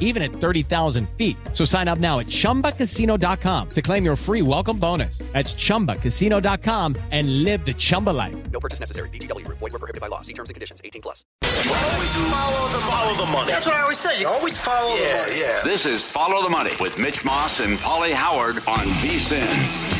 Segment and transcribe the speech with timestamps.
[0.00, 1.36] even at 30,000 feet.
[1.52, 5.18] So sign up now at chumbacasino.com to claim your free welcome bonus.
[5.32, 8.50] That's chumbacasino.com and live the Chumba life.
[8.50, 9.08] No purchase necessary.
[9.10, 9.58] VGW Group.
[9.58, 10.20] Void were prohibited by law.
[10.22, 10.80] See terms and conditions.
[10.84, 11.24] 18 plus.
[11.42, 13.52] Always follow the follow the money.
[13.52, 14.20] That's what I always say.
[14.20, 15.40] You always follow yeah, the money.
[15.40, 15.60] Yeah.
[15.62, 19.99] This is Follow the Money with Mitch Moss and Paulie Howard on VSIN.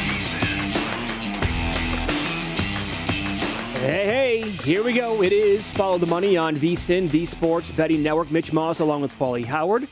[3.80, 5.22] Hey, hey, here we go.
[5.22, 8.30] It is Follow the Money on VSIN, the Sports Betting Network.
[8.30, 9.88] Mitch Moss along with Paulie Howard,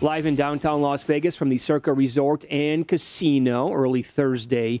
[0.00, 4.80] live in downtown Las Vegas from the Circa Resort and Casino early Thursday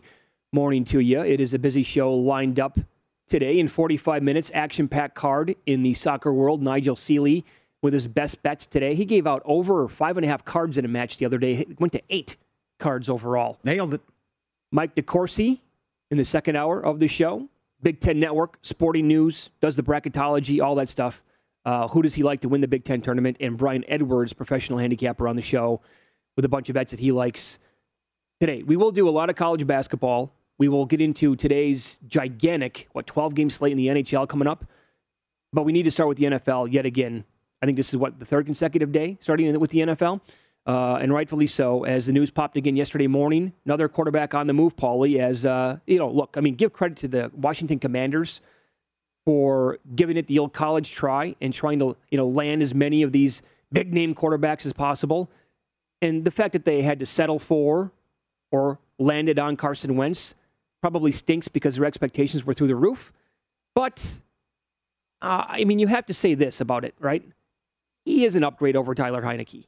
[0.52, 1.18] morning to you.
[1.22, 2.78] It is a busy show lined up
[3.26, 4.52] today in 45 minutes.
[4.54, 6.62] Action packed card in the soccer world.
[6.62, 7.44] Nigel Seeley
[7.82, 8.94] with his best bets today.
[8.94, 11.54] He gave out over five and a half cards in a match the other day.
[11.54, 12.36] It went to eight
[12.78, 13.58] cards overall.
[13.64, 14.02] Nailed it.
[14.70, 15.58] Mike DeCourcy
[16.12, 17.48] in the second hour of the show.
[17.82, 21.22] Big Ten Network, Sporting News, does the bracketology, all that stuff.
[21.64, 23.36] Uh, who does he like to win the Big Ten tournament?
[23.40, 25.80] And Brian Edwards, professional handicapper on the show,
[26.36, 27.58] with a bunch of bets that he likes
[28.40, 28.62] today.
[28.62, 30.34] We will do a lot of college basketball.
[30.58, 34.64] We will get into today's gigantic, what, 12 game slate in the NHL coming up.
[35.52, 37.24] But we need to start with the NFL yet again.
[37.60, 40.20] I think this is what, the third consecutive day starting with the NFL?
[40.64, 43.52] Uh, and rightfully so, as the news popped again yesterday morning.
[43.64, 45.18] Another quarterback on the move, Paulie.
[45.18, 48.40] As uh, you know, look, I mean, give credit to the Washington Commanders
[49.24, 53.02] for giving it the old college try and trying to you know land as many
[53.02, 55.28] of these big name quarterbacks as possible.
[56.00, 57.90] And the fact that they had to settle for
[58.52, 60.34] or landed on Carson Wentz
[60.80, 63.12] probably stinks because their expectations were through the roof.
[63.74, 64.14] But
[65.20, 67.24] uh, I mean, you have to say this about it, right?
[68.04, 69.66] He is an upgrade over Taylor Heinicke.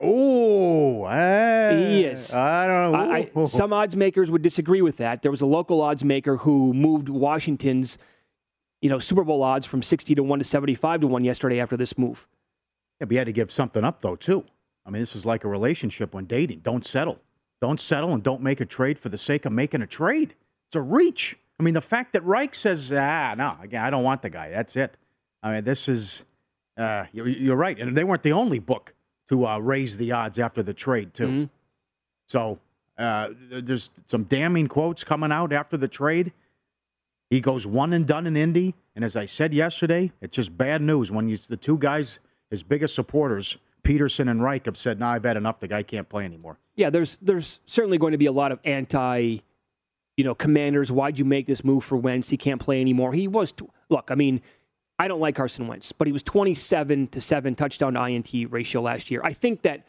[0.00, 2.06] Oh, He.
[2.06, 2.98] I don't know.
[2.98, 5.22] I, I, some odds makers would disagree with that.
[5.22, 7.96] There was a local odds maker who moved Washington's,
[8.82, 11.76] you know, Super Bowl odds from sixty to one to seventy-five to one yesterday after
[11.76, 12.26] this move.
[13.00, 14.44] Yeah, but you had to give something up though too.
[14.84, 16.60] I mean, this is like a relationship when dating.
[16.60, 17.18] Don't settle.
[17.62, 20.34] Don't settle and don't make a trade for the sake of making a trade.
[20.68, 21.38] It's a reach.
[21.58, 24.50] I mean, the fact that Reich says, ah, no, again, I don't want the guy.
[24.50, 24.96] That's it.
[25.42, 26.24] I mean, this is,
[26.76, 27.78] uh, you're, you're right.
[27.80, 28.92] And they weren't the only book
[29.28, 31.28] to uh, raise the odds after the trade, too.
[31.28, 31.44] Mm-hmm.
[32.28, 32.58] So
[32.98, 36.32] uh, there's some damning quotes coming out after the trade.
[37.30, 38.74] He goes one and done in Indy.
[38.94, 42.20] And as I said yesterday, it's just bad news when you, the two guys,
[42.50, 45.60] his biggest supporters, Pederson and Reich, have said, no, I've had enough.
[45.60, 46.58] The guy can't play anymore.
[46.76, 49.38] Yeah, there's there's certainly going to be a lot of anti,
[50.16, 50.92] you know, commanders.
[50.92, 52.28] Why'd you make this move for Wentz?
[52.28, 53.12] He can't play anymore.
[53.12, 53.54] He was
[53.88, 54.10] look.
[54.10, 54.40] I mean,
[54.98, 58.80] I don't like Carson Wentz, but he was 27 to seven touchdown to INT ratio
[58.80, 59.20] last year.
[59.22, 59.86] I think that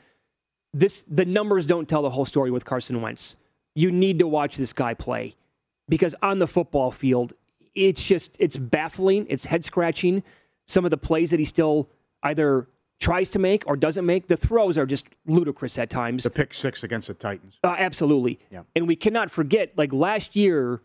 [0.74, 3.36] this the numbers don't tell the whole story with Carson Wentz.
[3.75, 5.36] You need to watch this guy play
[5.88, 7.33] because on the football field,
[7.74, 9.25] it's just it's baffling.
[9.30, 10.24] It's head scratching.
[10.68, 11.89] Some of the plays that he still
[12.24, 12.68] either
[13.00, 14.27] tries to make or doesn't make.
[14.27, 16.24] The throws are just ludicrous at times.
[16.24, 17.60] The pick six against the Titans.
[17.63, 18.39] Uh, absolutely.
[18.51, 18.63] Yeah.
[18.75, 20.81] And we cannot forget, like last year,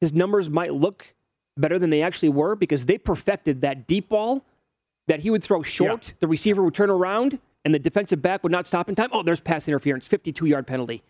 [0.00, 1.14] his numbers might look
[1.60, 4.44] better than they actually were because they perfected that deep ball
[5.08, 8.52] that he would throw short, the receiver would turn around, and the defensive back would
[8.52, 9.08] not stop in time.
[9.12, 11.02] Oh, there's pass interference, 52 yard penalty.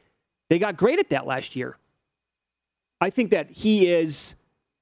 [0.49, 1.77] They got great at that last year.
[3.00, 4.35] I think that he is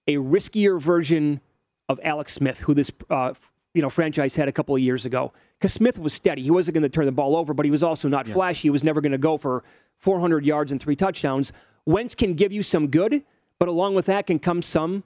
[0.07, 1.41] a riskier version
[1.89, 3.35] of Alex Smith, who this uh,
[3.75, 5.33] you know franchise had a couple of years ago.
[5.59, 7.83] Because Smith was steady, he wasn't going to turn the ball over, but he was
[7.83, 8.63] also not flashy.
[8.63, 9.65] He was never going to go for
[9.99, 11.51] 400 yards and three touchdowns.
[11.87, 13.25] Wentz can give you some good,
[13.59, 15.03] but along with that can come some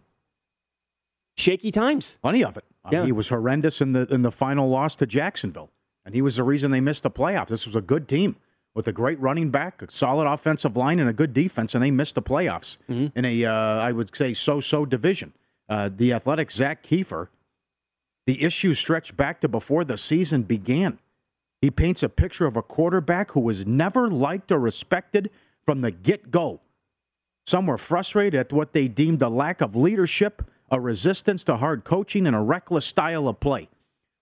[1.41, 2.19] shaky times.
[2.23, 2.65] Plenty of it.
[2.85, 5.71] I mean, he was horrendous in the in the final loss to Jacksonville,
[6.05, 7.49] and he was the reason they missed the playoffs.
[7.49, 8.37] This was a good team
[8.75, 11.91] with a great running back, a solid offensive line, and a good defense, and they
[11.91, 15.33] missed the playoffs in a uh, I would say so-so division.
[15.69, 17.29] Uh, the athletic Zak Keefer,
[18.27, 20.99] the issue stretched back to before the season began.
[21.61, 25.31] He paints a picture of a quarterback who was never liked or respected
[25.67, 26.61] from the get-go.
[27.47, 31.85] Some were frustrated at what they deemed a lack of leadership, a resistance to hard
[31.85, 33.69] coaching, and a reckless style of play,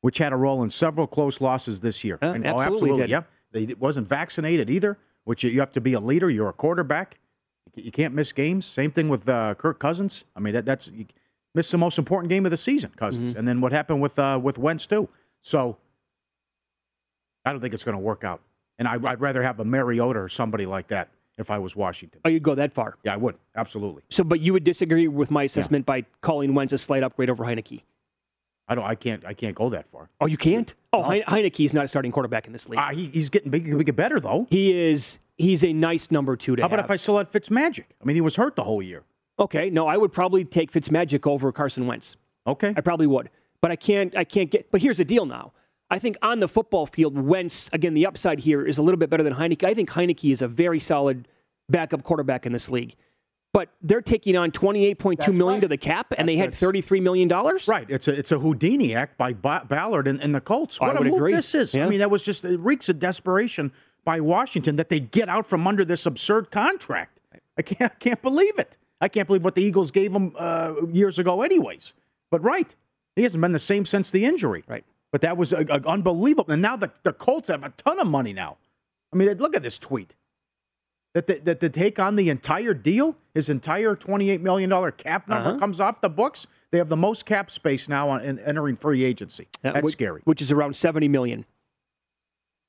[0.00, 2.18] which had a role in several close losses this year.
[2.22, 3.00] Uh, And- oh, absolutely absolutely.
[3.02, 3.10] did.
[3.10, 3.30] Yep.
[3.52, 6.30] They wasn't vaccinated either, which you- have to be a leader.
[6.30, 7.18] You're a quarterback.
[7.74, 8.64] You can't miss games.
[8.66, 10.24] Same thing with uh, Kirk Cousins.
[10.34, 11.06] I mean, that, that's you
[11.54, 13.30] missed the most important game of the season, Cousins.
[13.30, 13.38] Mm-hmm.
[13.38, 15.08] And then what happened with uh, with Wentz too.
[15.42, 15.76] So
[17.44, 18.40] I don't think it's going to work out.
[18.78, 21.08] And I, I'd rather have a Mariota or somebody like that
[21.38, 22.20] if I was Washington.
[22.24, 22.96] Oh, you'd go that far.
[23.04, 24.02] Yeah, I would absolutely.
[24.10, 27.44] So, but you would disagree with my assessment by calling Wentz a slight upgrade over
[27.44, 27.82] Heinicke.
[28.70, 28.84] I don't.
[28.84, 29.24] I can't.
[29.24, 30.10] I can't go that far.
[30.20, 30.74] Oh, you can't?
[30.92, 32.78] Oh, Hein- Heinicke is not a starting quarterback in this league.
[32.78, 34.46] Uh, he, he's getting big, big, better though.
[34.50, 35.18] he is.
[35.38, 36.86] He's a nice number two to How about have.
[36.86, 37.84] if I still had Fitzmagic?
[38.02, 39.04] I mean, he was hurt the whole year.
[39.38, 42.16] Okay, no, I would probably take Fitzmagic over Carson Wentz.
[42.44, 42.74] Okay.
[42.76, 43.30] I probably would,
[43.60, 44.14] but I can't.
[44.16, 44.70] I can't get.
[44.70, 45.24] But here's the deal.
[45.26, 45.52] Now,
[45.90, 47.94] I think on the football field, Wentz again.
[47.94, 49.64] The upside here is a little bit better than Heinicke.
[49.64, 51.26] I think Heinicke is a very solid
[51.68, 52.94] backup quarterback in this league.
[53.54, 55.60] But they're taking on twenty eight point two That's right.
[55.62, 57.66] to the cap, and they had thirty three million dollars.
[57.66, 57.88] Right.
[57.88, 60.78] It's a it's a Houdini act by ba- Ballard and, and the Colts.
[60.80, 61.32] I What a would move agree.
[61.34, 61.74] this is.
[61.74, 61.86] Yeah.
[61.86, 63.72] I mean, that was just it reeks of desperation
[64.04, 67.18] by Washington that they get out from under this absurd contract.
[67.56, 68.76] I can't I can't believe it.
[69.00, 71.94] I can't believe what the Eagles gave him uh, years ago, anyways.
[72.30, 72.74] But right,
[73.16, 74.62] he hasn't been the same since the injury.
[74.68, 74.84] Right.
[75.12, 76.52] But that was uh, uh, unbelievable.
[76.52, 78.58] And now the, the Colts have a ton of money now.
[79.12, 80.14] I mean, look at this tweet.
[81.14, 85.50] That the, that to take on the entire deal, his entire $28 million cap number
[85.50, 85.58] Uh-huh.
[85.58, 86.46] comes off the books.
[86.70, 89.48] They have the most cap space now on in entering free agency.
[89.64, 90.20] Uh, That's which, scary.
[90.24, 91.46] Which is around 70 million.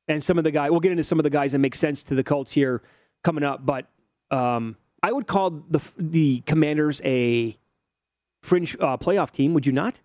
[0.07, 2.01] And some of the guys, we'll get into some of the guys that make sense
[2.03, 2.81] to the Colts here
[3.24, 3.88] coming up, but
[4.31, 7.57] um, I would call the the Commanders a
[8.41, 10.00] fringe uh, playoff team, would you not?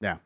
[0.00, 0.16] Yeah.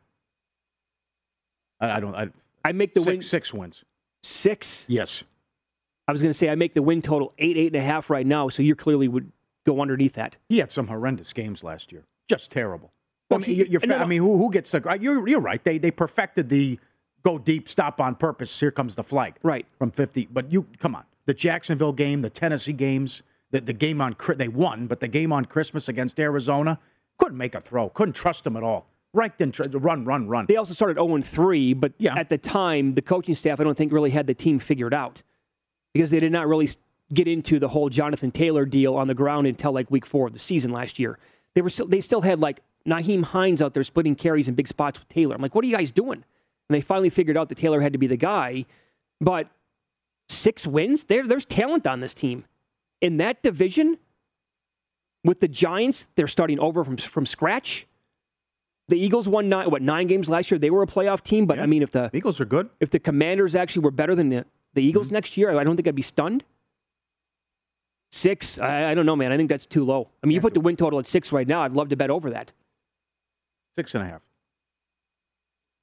[1.79, 2.15] I, I don't.
[2.15, 2.29] I,
[2.63, 3.83] I make the six, win six wins.
[4.23, 4.85] six.
[4.87, 5.23] Yes.
[6.07, 8.09] I was going to say I make the win total eight, eight and a half
[8.09, 9.31] right now, so you clearly would
[9.65, 10.35] go underneath that.
[10.49, 12.03] He had some horrendous games last year.
[12.29, 12.91] Just terrible.
[13.29, 14.97] Well, I mean, he- you're, no, I mean, who, who gets the?
[15.01, 15.63] You're, you're right.
[15.63, 16.79] They they perfected the
[17.23, 18.59] go deep, stop on purpose.
[18.59, 19.35] Here comes the flag.
[19.41, 19.65] Right.
[19.79, 20.27] from 50.
[20.31, 24.47] But you come on, the Jacksonville game, the Tennessee games, the, the game on they
[24.47, 26.79] won, but the game on Christmas against Arizona
[27.17, 28.87] couldn't make a throw, couldn't trust them at all.
[29.37, 30.45] Didn't tr- run, run, run.
[30.47, 32.15] They also started 0 3, but Yeah.
[32.17, 35.23] at the time, the coaching staff, I don't think, really had the team figured out
[35.93, 36.69] because they did not really
[37.13, 40.33] get into the whole Jonathan Taylor deal on the ground until like week four of
[40.33, 41.17] the season last year.
[41.53, 44.67] They were still, they still had like Nyheim Hines out there splitting carries in big
[44.67, 45.35] spots with Taylor.
[45.35, 46.23] I'm like, what are you guys doing?
[46.69, 48.65] And they finally figured out that Taylor had to be the guy.
[49.21, 49.47] But
[50.27, 52.45] six wins, there, there's talent on this team.
[53.01, 53.97] In that division,
[55.23, 57.87] with the Giants, they're starting over from, from scratch.
[58.87, 60.59] The Eagles won nine, what nine games last year.
[60.59, 61.63] They were a playoff team, but Yeah.
[61.63, 62.69] I mean, if the Eagles are good.
[62.79, 65.13] if the Commanders actually were better than the, the Eagles Mm-hmm.
[65.15, 66.43] next year, I don't think I'd be stunned.
[68.11, 69.31] Six, I, I don't know, man.
[69.31, 70.09] I think that's too low.
[70.23, 71.63] I mean, you put the win total at six right now.
[71.63, 72.51] I'd love to bet over that.
[73.75, 74.21] Six and a half.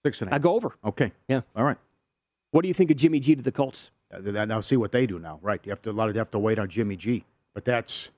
[0.04, 0.42] Six and a I half.
[0.42, 0.72] go over.
[0.84, 1.12] Okay.
[1.28, 1.42] Yeah.
[1.54, 1.76] All right.
[2.52, 3.90] What do you think of Jimmy G to the Colts?
[4.18, 5.38] Now see what they do now.
[5.42, 5.60] Right.
[5.64, 7.24] You have to a lot of you have to wait on Jimmy G.
[7.54, 8.10] But that's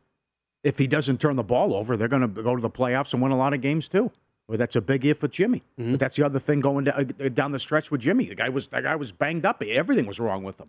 [0.63, 3.23] if he doesn't turn the ball over, they're going to go to the playoffs and
[3.23, 4.11] win a lot of games too.
[4.49, 5.63] Well, that's a big if with Jimmy.
[5.81, 5.93] Mm-hmm.
[5.93, 8.27] But that's the other thing going da- uh, down the stretch with Jimmy.
[8.27, 9.63] The guy was the guy was banged up.
[9.63, 10.69] Everything was wrong with him.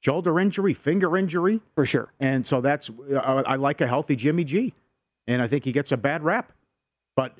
[0.00, 2.12] Shoulder injury, finger injury, For sure.
[2.20, 4.72] and so that's uh, I like a healthy Jimmy G,
[5.26, 6.52] and I think he gets a bad rap.
[7.16, 7.36] But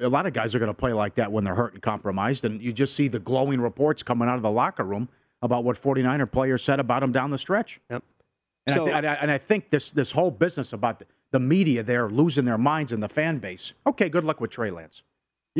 [0.00, 2.46] a lot of guys are going to play like that when they're hurt and compromised,
[2.46, 5.10] and you just see the glowing reports coming out of the locker room
[5.42, 7.78] about what 49er players said about him down the stretch.
[7.90, 8.02] Yep.
[8.66, 11.06] And, So- I, th- and, I, and I think this this whole business about the,
[11.32, 13.74] the media there losing their minds and the fan base.
[13.86, 15.02] Okay, good luck with Trey Lance.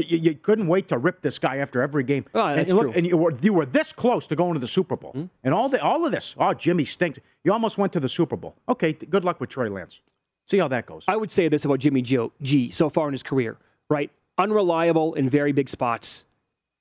[0.07, 2.25] You, you, couldn't wait to rip this guy after every game.
[2.35, 2.93] Oh, and, look- true.
[2.95, 5.25] and you were you were this close to going to the Super Bowl, hmm?
[5.43, 6.35] and all the all of this.
[6.38, 7.19] Oh, Jimmy stinks.
[7.45, 8.55] You almost went to the Super Bowl.
[8.69, 10.00] Okay, good luck with Trey Lance.
[10.45, 11.05] See how that goes.
[11.09, 13.59] I would say this about Jimmy G, G so far in his career,
[13.90, 14.11] right?
[14.38, 16.25] Unreliable in very big spots,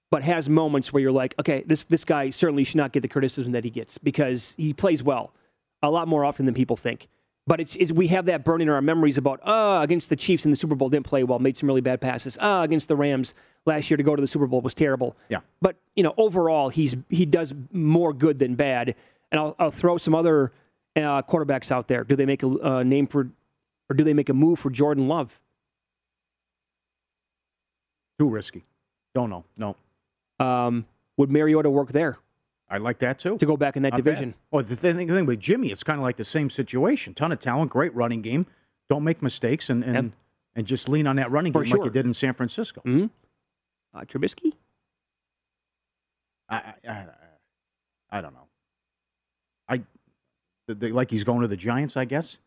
[0.10, 3.08] but has moments where you're like, okay, this this guy certainly should not get the
[3.08, 5.34] criticism that he gets because he plays well
[5.82, 7.08] a lot more often than people think.
[7.48, 10.44] But it's, it's we have that burn in our memories about uh against the Chiefs
[10.46, 12.38] in the Super Bowl didn't play well, made some really bad passes.
[12.40, 13.34] Uh against the Rams
[13.66, 15.16] last year to go to the Super Bowl was terrible.
[15.30, 15.40] Yeah.
[15.62, 18.96] But you know overall he's he does more good than bad.
[19.32, 20.52] And I'll, I'll throw some other
[20.96, 22.04] uh, quarterbacks out there.
[22.04, 23.30] Do they make a uh, name for,
[23.90, 25.40] or do they make a move for Jordan Love?
[28.20, 28.64] Too risky.
[29.14, 29.44] Don't know.
[29.58, 29.76] No.
[30.40, 30.86] Um,
[31.18, 32.18] would Mariota work there
[32.70, 33.38] I like that too.
[33.38, 34.32] to go back in that Not division?
[34.32, 34.38] bad.
[34.52, 37.14] Well, the thing, the thing with Jimmy, it's kind of like the same situation.
[37.14, 38.46] Ton of talent, great running game.
[38.90, 40.14] Don't make mistakes and and, Yep.
[40.58, 41.86] and just lean on that running For game like sure.
[41.86, 42.82] you did in San Francisco.
[42.82, 43.06] hmm
[43.94, 44.54] Uh, Trubisky?
[46.50, 46.56] I,
[46.88, 47.06] I, I,
[48.12, 48.48] I don't know.
[49.68, 49.82] I
[50.68, 52.38] the, the, like he's going to the Giants, I guess.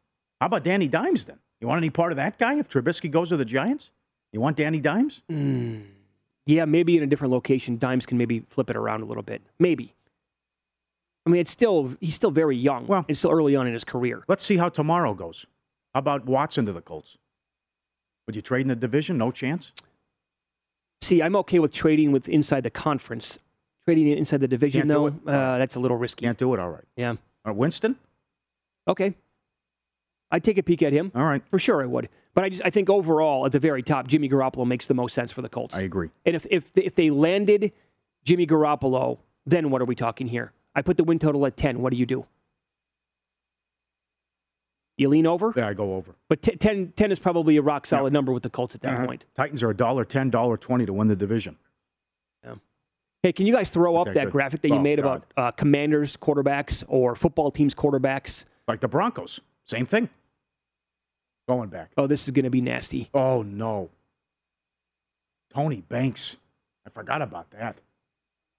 [0.41, 1.39] How about Danny Dimes then?
[1.61, 3.91] You want any part of that guy if Trubisky goes to the Giants?
[4.33, 5.23] You want Danny Dimes?
[5.31, 5.83] Mm.
[6.47, 9.43] Yeah, maybe in a different location, Dimes can maybe flip it around a little bit.
[9.59, 9.95] Maybe.
[11.27, 12.87] I mean, it's still he's still very young.
[12.87, 14.25] Well- it's still early on in his career.
[14.29, 15.47] Let's see how tomorrow goes.
[15.95, 17.19] How about Watson to the Colts?
[18.27, 19.19] Would you trade in the division?
[19.19, 19.73] No chance.
[21.03, 23.39] See, I'm okay with trading with inside the conference.
[23.87, 26.27] Trading inside the division, Can't though, uh, that's a little risky.
[26.27, 26.61] Can't do it.
[26.61, 26.85] All right.
[26.97, 27.17] Yeah.
[27.47, 27.97] Uh, Winston.
[28.87, 29.15] Okay.
[30.31, 31.11] I'd take a peek at him.
[31.15, 31.43] All right.
[31.51, 32.09] For sure, I would.
[32.35, 35.15] But I just I think overall, at the very top, Jimmy Garoppolo makes the most
[35.15, 35.75] sense for the Colts.
[35.75, 36.11] I agree.
[36.25, 37.73] And if if if they landed
[38.23, 40.53] Jimmy Garoppolo, then what are we talking here?
[40.75, 41.81] I put the win total at ten.
[41.83, 42.27] What do you do?
[44.97, 46.15] You lean over, Yeah, I go over.
[46.29, 48.95] but t- 10, 10 is probably a rock solid number with the Colts at that
[48.95, 49.07] Uh-huh.
[49.07, 49.25] point.
[49.35, 51.57] Titans are a dollar ten, dollar twenty to win the division.
[53.23, 54.33] Hey, can you guys throw up that good.
[54.33, 55.05] graphic that you Oh, made God.
[55.07, 58.47] about uh, Commanders quarterbacks or football teams quarterbacks?
[58.67, 60.09] Like the Broncos, same thing.
[61.47, 61.91] Going back.
[61.99, 63.11] Oh, this is going to be nasty.
[63.13, 63.91] Oh no.
[65.53, 66.39] Tony Banks.
[66.87, 67.83] I forgot about that.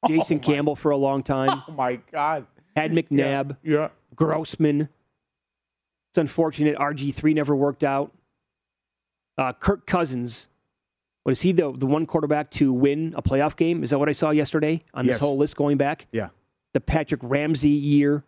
[0.07, 1.63] Jason Oh, Campbell for a long time.
[1.67, 2.45] Oh my God.
[2.75, 3.57] Had McNabb.
[3.63, 3.89] Yeah.
[4.15, 4.89] Grossman.
[6.11, 6.77] It's unfortunate.
[6.77, 8.11] RG3 never worked out.
[9.37, 10.47] Uh, Kirk Cousins.
[11.25, 13.83] Was he the, the one quarterback to win a playoff game?
[13.83, 15.19] Is that what I saw yesterday on this Yes.
[15.21, 16.07] whole list going back?
[16.11, 16.29] Yeah.
[16.73, 18.23] The Patrick Ramsey year.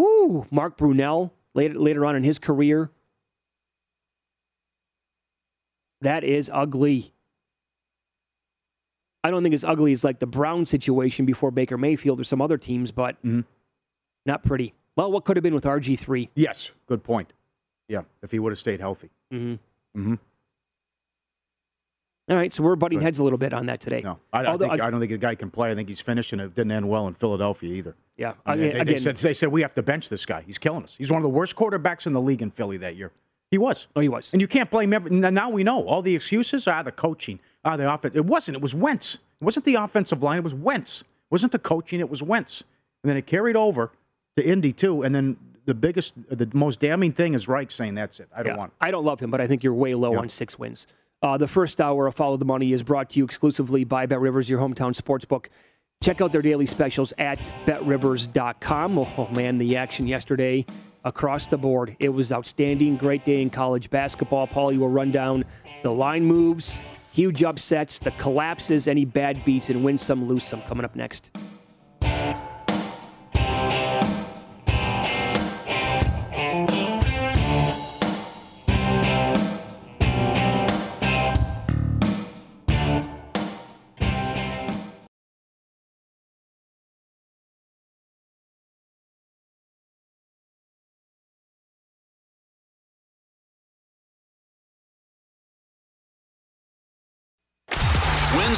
[0.00, 2.90] Ooh, Mark Brunell later, later on in his career.
[6.00, 7.13] That is ugly.
[9.24, 12.40] I don't think it's ugly as like the Brown situation before Baker Mayfield or some
[12.42, 13.44] other teams, but Mhm.
[14.26, 14.74] not pretty.
[14.96, 16.28] Well, what could have been with RG3?
[16.36, 16.70] Yes.
[16.86, 17.32] Good point.
[17.88, 18.02] Yeah.
[18.22, 19.10] If he would have stayed healthy.
[19.32, 19.54] Mm-hmm.
[20.00, 20.14] Mm-hmm.
[22.30, 24.00] All right, so we're butting heads a little bit on that today.
[24.02, 24.18] No.
[24.32, 25.70] I, I, think, I, don't think the guy can play.
[25.70, 27.96] I think he's finished, and it didn't end well in Philadelphia either.
[28.16, 30.40] yeah, I I mean, they, they said, they said we have to bench this guy.
[30.46, 30.94] He's killing us.
[30.96, 33.12] He's one of the worst quarterbacks in the league in Philly that year.
[33.50, 33.88] He was.
[33.94, 34.32] oh, he was.
[34.32, 35.10] And you can't blame every.
[35.14, 38.14] Now we know all the excuses are the coaching, are the offense.
[38.14, 38.56] It wasn't.
[38.56, 39.14] It was Wentz.
[39.14, 40.38] It wasn't the offensive line.
[40.38, 41.00] It was Wentz.
[41.00, 42.00] It wasn't the coaching.
[42.00, 42.62] It was Wentz.
[43.02, 43.90] And then it carried over
[44.36, 45.02] to Indy too.
[45.02, 48.28] And then the biggest, the most damning thing is Reich saying that's it.
[48.36, 48.58] I don't Yeah.
[48.58, 48.72] want.
[48.80, 50.18] I don't love him, but I think you're way low Yeah.
[50.20, 50.86] on six wins.
[51.22, 54.20] Uh, the first hour of Follow the Money is brought to you exclusively by Bet
[54.20, 55.46] Rivers, your hometown sportsbook.
[56.02, 58.98] Check out their daily specials at betrivers.com.
[58.98, 60.66] Oh, oh, man, the action yesterday
[61.04, 61.96] across the board.
[61.98, 62.96] It was outstanding.
[62.96, 64.46] Great day in college basketball.
[64.46, 65.44] Paul, you will run down
[65.82, 66.82] the line moves,
[67.14, 71.30] huge upsets, the collapses, any bad beats, and win some, lose some coming up next.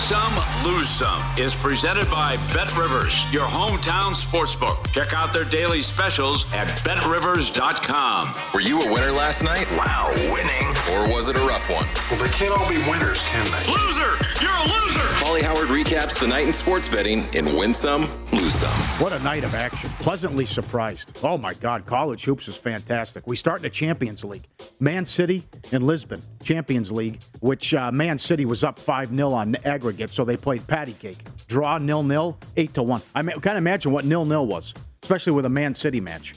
[0.06, 4.92] Some, lose some is presented by Bet Rivers, your hometown sportsbook.
[4.92, 8.32] Check out their daily specials at betrivers.com.
[8.54, 9.66] Were you a winner last night?
[9.72, 10.68] Wow, winning.
[10.92, 11.84] Or was it a rough one?
[12.08, 13.72] Well, they can't all be winners, can they?
[13.72, 14.14] Loser!
[14.40, 14.86] You're a loser!
[15.18, 18.70] Paulie Howard recaps the night in sports betting in Win Some, Lose Some.
[19.00, 19.90] What a night of action.
[19.98, 21.18] Pleasantly surprised.
[21.24, 23.26] Oh my God, college hoops is fantastic.
[23.26, 24.46] We start in the Champions League.
[24.78, 29.56] Man City and Lisbon, Champions League, which uh, Man City was up 5 0 on
[29.64, 31.18] aggregate, so they played patty cake.
[31.48, 33.02] Draw nil nil, 8 to 1.
[33.14, 36.34] I mean, of imagine what nil nil was, especially with a Man City match.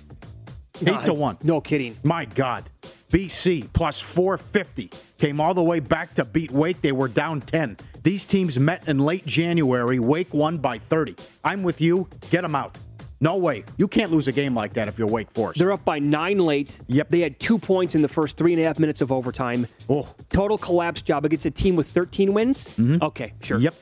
[0.86, 1.38] 8 to 1.
[1.44, 1.98] No kidding.
[2.04, 2.70] My God.
[3.12, 6.82] BC plus 450 came all the way back to beat Wake.
[6.82, 7.78] They were down 10.
[8.04, 10.00] These teams met in late January.
[10.00, 11.16] Wake won by 30.
[11.44, 12.08] I'm with you.
[12.30, 12.78] Get them out.
[13.22, 13.66] No way.
[13.78, 15.60] You can't lose a game like that if you're Wake Forest.
[15.60, 16.80] They're up by nine late.
[16.88, 17.10] Yep.
[17.10, 19.68] They had two points in the first three and a half minutes of overtime.
[19.90, 20.08] Oh.
[20.30, 22.80] Total collapse job against a team with 13 wins.
[22.80, 23.58] Okay, sure.
[23.58, 23.66] Mm-hmm.
[23.66, 23.76] Yep.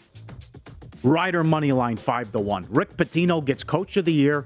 [1.04, 2.66] Rider money line five to one.
[2.70, 4.44] Rick Pitino gets Coach of the Year.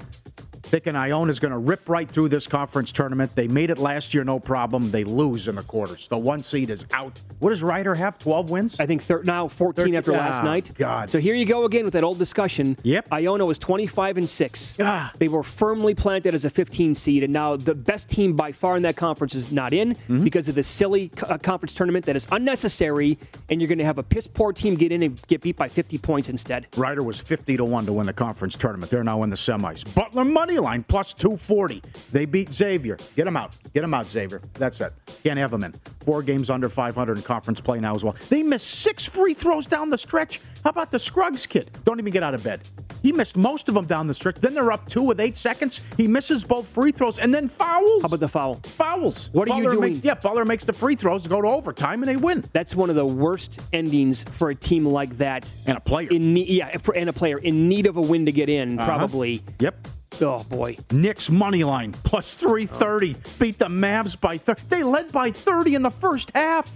[0.72, 0.96] Thinking
[1.28, 3.36] is going to rip right through this conference tournament.
[3.36, 4.90] They made it last year, no problem.
[4.90, 6.08] They lose in the quarters.
[6.08, 7.20] The one seed is out.
[7.40, 8.18] What does Rider have?
[8.18, 8.80] Twelve wins.
[8.80, 10.72] I think thir- now 14 Thirteen- after last night.
[10.75, 11.10] God.
[11.10, 12.78] So here you go again with that old discussion.
[12.84, 13.12] Yep.
[13.12, 14.78] Iona was 25 and 6.
[14.80, 15.12] Ah.
[15.18, 18.78] They were firmly planted as a 15 seed, and now the best team by far
[18.78, 20.24] in that conference is not in Mm-hmm.
[20.24, 23.18] because of the silly co- uh, conference tournament that is unnecessary,
[23.50, 25.68] and you're going to have a piss poor team get in and get beat by
[25.68, 26.68] 50 points instead.
[26.78, 28.90] Rider was 50 to 1 to win the conference tournament.
[28.90, 29.84] They're now in the semis.
[29.94, 31.82] Butler money line plus 240.
[32.12, 32.98] They beat Xavier.
[33.15, 33.56] Get them out.
[33.74, 34.41] Get them out, Xavier.
[34.53, 34.94] That's it.
[35.24, 35.74] Can't have them in.
[36.06, 38.15] Four games under 500 in conference play now as well.
[38.30, 40.39] They missed six free throws down the stretch.
[40.63, 41.72] How about the Scruggs kid?
[41.86, 42.62] Don't even get out of bed.
[43.01, 44.36] He missed most of them down the stretch.
[44.36, 45.82] Then they're up two with eight seconds.
[45.98, 48.03] He misses both free throws and then fouls.
[48.03, 48.56] How about the foul?
[48.63, 49.32] fouls?
[49.34, 49.80] What are you doing?
[49.82, 52.44] Makes, yeah, Butler makes the free throws, go to overtime, and they win.
[52.53, 55.50] That's one of the worst endings for a team like that.
[55.65, 56.10] And a player.
[56.12, 58.86] In yeah, for, and a player in need of a win to get in, Uh-huh.
[58.88, 59.41] probably.
[59.60, 59.88] Yep.
[60.20, 60.77] Oh boy.
[60.91, 64.62] Knicks money line plus 330 beat the Mavs by 30.
[64.70, 66.75] They led by 30 in the first half.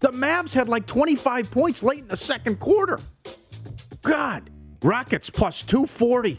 [0.00, 2.98] The Mavs had like 25 points late in the second quarter.
[4.02, 4.48] God.
[4.82, 6.38] Rockets plus 240.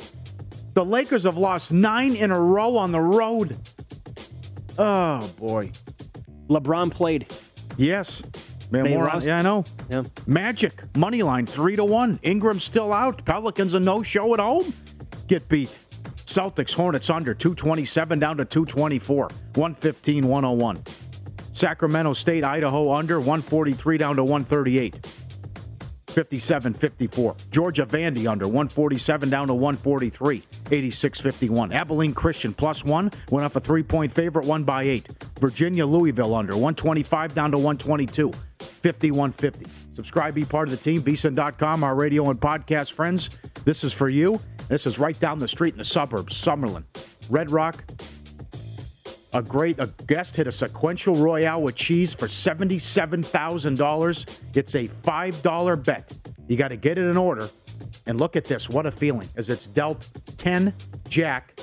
[0.74, 3.56] The Lakers have lost nine in a row on the road.
[4.80, 5.72] Oh, boy.
[6.50, 7.28] LeBron played.
[7.78, 8.24] Yes.
[8.72, 9.64] Man, They more on- yeah, I know.
[9.90, 10.04] Yeah.
[10.26, 12.20] Magic money line three to one.
[12.24, 13.24] Ingram's still out.
[13.26, 14.74] Pelicans a no show at home.
[15.28, 15.78] Get beat.
[16.26, 19.30] Celtics Hornets under 227 down to 224.
[19.56, 20.84] 115 101.
[21.52, 25.21] Sacramento State Idaho under 143 down to 138.
[26.12, 27.36] 57 54.
[27.50, 30.44] Georgia Vandy under 147 down to 143.
[30.70, 31.72] 86 51.
[31.72, 33.12] Abilene Christian plus one.
[33.30, 35.08] Went off a three point favorite, one by eight.
[35.40, 38.32] Virginia Louisville under 125 down to 122.
[38.60, 39.66] 51 50.
[39.94, 41.02] Subscribe, be part of the team.
[41.02, 43.42] VSIN.com, our radio and podcast friends.
[43.66, 44.40] This is for you.
[44.68, 46.84] This is right down the street in the suburbs, Summerlin.
[47.30, 47.84] Red Rock,
[49.34, 54.40] a great a guest hit a sequential royale with cheese for $77,000.
[54.56, 56.12] It's a $5 bet.
[56.48, 57.50] You got to get it in order.
[58.08, 58.70] And look at this.
[58.70, 60.74] What a feeling as it's dealt 10
[61.08, 61.60] jack,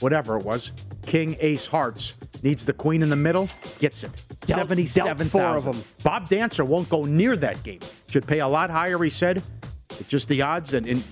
[0.00, 2.16] whatever it was, king ace hearts.
[2.42, 3.48] Needs the queen in the middle,
[3.80, 4.10] gets it.
[4.46, 5.72] Dealt- dealt four of 77,000.
[5.72, 5.82] them.
[6.02, 7.80] Bob Dancer won't go near that game.
[8.08, 9.42] Should pay a lot higher, he said.
[9.90, 11.04] It's just the odds and, and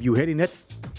[0.00, 0.54] you hitting it,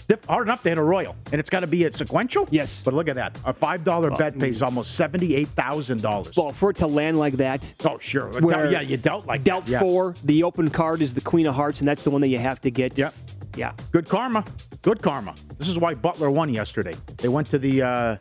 [0.06, 1.16] diff- hard enough to hit a royal.
[1.32, 2.48] And it's got to be a sequential?
[2.50, 2.82] Yes.
[2.82, 3.36] But look at that.
[3.44, 6.36] A $5 bet pays almost $78,000.
[6.36, 8.28] Well, for it to land like that, oh, sure.
[8.40, 9.72] where yeah, you dealt like dealt that.
[9.72, 9.82] Yes.
[9.82, 10.14] four.
[10.24, 12.60] The open card is the Queen of Hearts, and that's the one that you have
[12.62, 12.96] to get.
[12.96, 13.14] Yep.
[13.56, 13.72] Yeah.
[13.90, 14.44] Good karma.
[14.82, 15.34] Good karma.
[15.58, 16.94] This is why Butler won yesterday.
[17.16, 18.16] They went to the uh,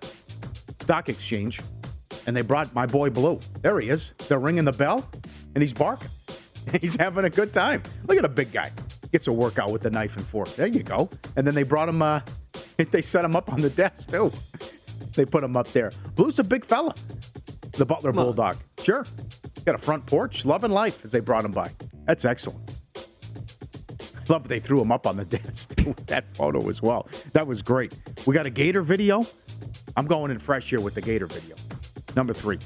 [0.80, 1.62] stock exchange
[2.28, 3.40] and they brought my boy Blue.
[3.62, 4.14] There he is.
[4.28, 5.08] They're ringing the bell
[5.54, 6.10] and he's barking.
[6.82, 7.84] He's having a good time.
[8.08, 8.72] Look at a big guy.
[9.16, 10.50] Gets a workout with the knife and fork.
[10.56, 11.10] There you go.
[11.38, 12.20] And then they brought him, uh,
[12.92, 14.30] they set him up on the desk too.
[15.16, 15.92] They put him up there.
[16.16, 16.94] Blue's a big fella.
[17.72, 18.58] The Butler Bulldog.
[18.82, 19.06] Sure.
[19.64, 20.44] Got a front porch.
[20.44, 21.72] Loving life as they brought him by.
[22.04, 22.70] That's excellent.
[24.28, 27.08] Love they threw him up on the desk too, with that photo as well.
[27.32, 27.98] That was great.
[28.28, 29.26] We got a Gator video.
[29.96, 31.56] I'm going in fresh here with the Gator video.
[32.18, 32.60] Number three.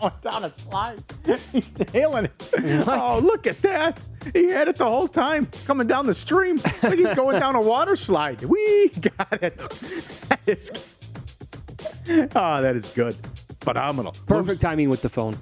[0.00, 1.02] Going down a slide.
[1.52, 2.52] He's nailing it.
[2.86, 4.00] Oh, look at that.
[4.32, 6.60] He had it the whole time coming down the stream.
[6.82, 8.42] Like he's going down a water slide.
[8.42, 9.58] We got it.
[10.28, 10.70] That is,
[12.34, 13.16] oh, that is good.
[13.60, 14.14] Phenomenal.
[14.26, 15.36] Perfect timing with the phone.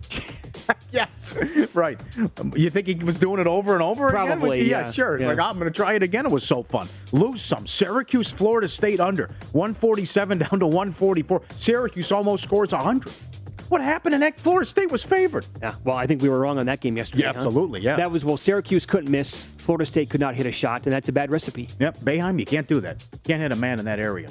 [0.93, 1.37] yes,
[1.75, 1.99] right.
[2.39, 4.27] Um, you think he was doing it over and over again?
[4.27, 4.91] Probably, yeah, yeah.
[4.91, 5.21] sure.
[5.21, 5.29] Yeah.
[5.29, 6.27] Like I'm going to try it again.
[6.27, 6.89] It was so fun.
[7.13, 7.67] Lose some.
[7.67, 11.43] Syracuse, Florida State under 147 down to 144.
[11.51, 13.13] Syracuse almost scores 100.
[13.69, 14.41] What happened in that?
[14.41, 15.47] Florida State was favored.
[15.61, 15.75] Yeah.
[15.85, 17.25] Well, I think we were wrong on that game yesterday.
[17.25, 17.39] Yeah, huh?
[17.39, 17.97] absolutely, yeah.
[17.97, 18.37] That was well.
[18.37, 19.47] Syracuse couldn't miss.
[19.59, 21.69] Florida State could not hit a shot, and that's a bad recipe.
[21.79, 23.05] Yep, Boeheim, you can't do that.
[23.25, 24.29] Can't hit a man in that area.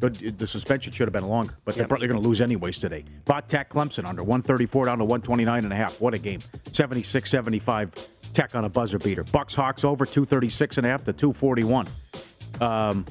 [0.00, 1.88] The suspension should have been longer, but they're Yep.
[1.88, 3.04] probably going to lose anyways today.
[3.24, 5.98] Bot Tech Clemson under 134 down to 129 and a half.
[5.98, 6.40] What a game.
[6.70, 9.22] 76-75 Tech on a buzzer beater.
[9.24, 11.86] Bucks Hawks over 236 and a half to 241.
[12.60, 13.06] Um,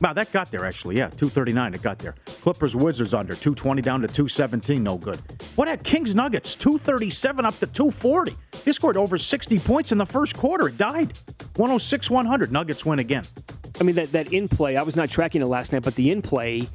[0.00, 0.96] wow, that got there actually.
[0.96, 2.14] Yeah, 239 it got there.
[2.26, 5.18] Clippers Wizards under 220 down to 217, no good.
[5.56, 8.34] What at Kings Nuggets 237 up to 240.
[8.64, 10.68] He scored over 60 points in the first quarter.
[10.68, 11.16] It died.
[11.56, 12.52] 106 100.
[12.52, 13.24] Nuggets win again.
[13.80, 16.10] I mean, that, that in play, I was not tracking it last night, but the
[16.10, 16.68] in play,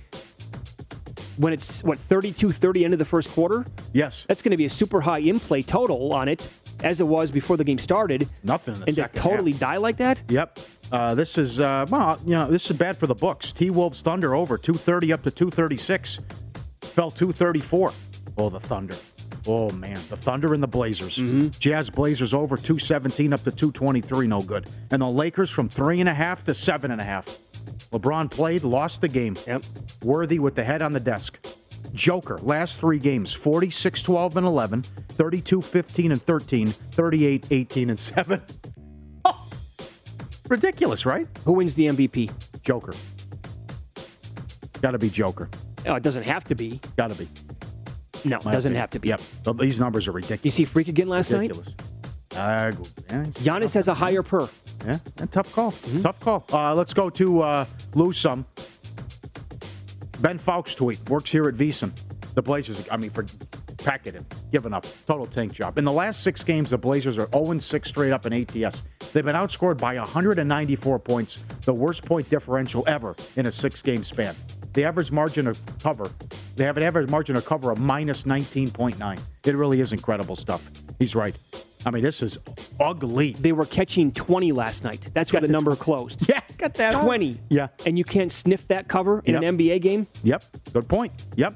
[1.37, 4.25] when it's, what, 32 30 end of the first quarter, Yes.
[4.27, 6.47] that's going to be a super high in play total on it.
[6.83, 9.59] as it was before the game started, Nothing in the and to totally half.
[9.61, 10.19] die like that.
[10.29, 10.59] Yep.
[10.91, 13.51] Uh, this is uh, well, you know, this is bad for the books.
[13.51, 16.19] T Wolves Thunder over 230 up to 236.
[16.81, 17.91] Fell 234.
[18.37, 18.95] Oh, the Thunder.
[19.47, 21.17] Oh man, the Thunder and the Blazers.
[21.59, 24.27] Jazz Blazers over 217 up to 223.
[24.27, 24.67] No good.
[24.91, 27.25] And the Lakers from three and a half to seven and a half.
[27.91, 29.35] LeBron played, lost the game.
[29.47, 29.63] Yep.
[30.03, 31.39] Worthy with the head on the desk.
[31.93, 37.99] Joker, last three games 46 12 and 11, 32 15 and 13, 38 18 and
[37.99, 38.41] 7.
[40.47, 41.27] Ridiculous, right?
[41.45, 42.61] Who wins the MVP?
[42.61, 42.93] Joker.
[44.81, 45.49] Got to be Joker.
[45.87, 46.79] Oh, it doesn't have to be.
[46.97, 47.27] Got to be.
[48.23, 48.75] No, it doesn't opinion.
[48.75, 49.09] have to be.
[49.09, 49.21] Yep.
[49.43, 50.45] But these numbers are ridiculous.
[50.45, 51.51] You see Freak again last night?
[51.51, 51.73] ridiculous.
[52.35, 52.71] Uh,
[53.09, 54.49] yeah, Giannis has a higher per.
[54.85, 55.71] yeah, yeah, tough call.
[55.71, 56.01] Mm-hmm.
[56.01, 56.45] Tough call.
[56.51, 58.45] Uh, let's go to uh, lose some.
[60.19, 61.91] Ben Fawkes tweet works here at VSiN.
[62.33, 63.25] The Blazers, I mean, for
[63.85, 65.77] packing him, giving up, total tank job.
[65.77, 68.81] In the last six games, the Blazers are 0 6 straight up in ATS.
[69.13, 74.03] They've been outscored by 194 points, the worst point differential ever in a six game
[74.03, 74.35] span.
[74.73, 76.09] The average margin of cover,
[76.55, 79.19] they have an average margin of cover of minus 19.9.
[79.45, 80.69] It really is incredible stuff.
[80.99, 81.37] He's right.
[81.85, 82.39] I mean, this is
[82.79, 83.33] ugly.
[83.33, 85.07] They were catching 20 last night.
[85.13, 86.27] That's where Got the number closed.
[86.29, 86.95] Yeah, got that.
[86.95, 87.05] on.
[87.05, 87.37] 20.
[87.49, 87.67] Yeah.
[87.85, 89.43] And you can't sniff that cover in Yep.
[89.43, 90.07] an NBA game?
[90.23, 90.43] Yep.
[90.73, 91.11] Good point.
[91.35, 91.53] Yep.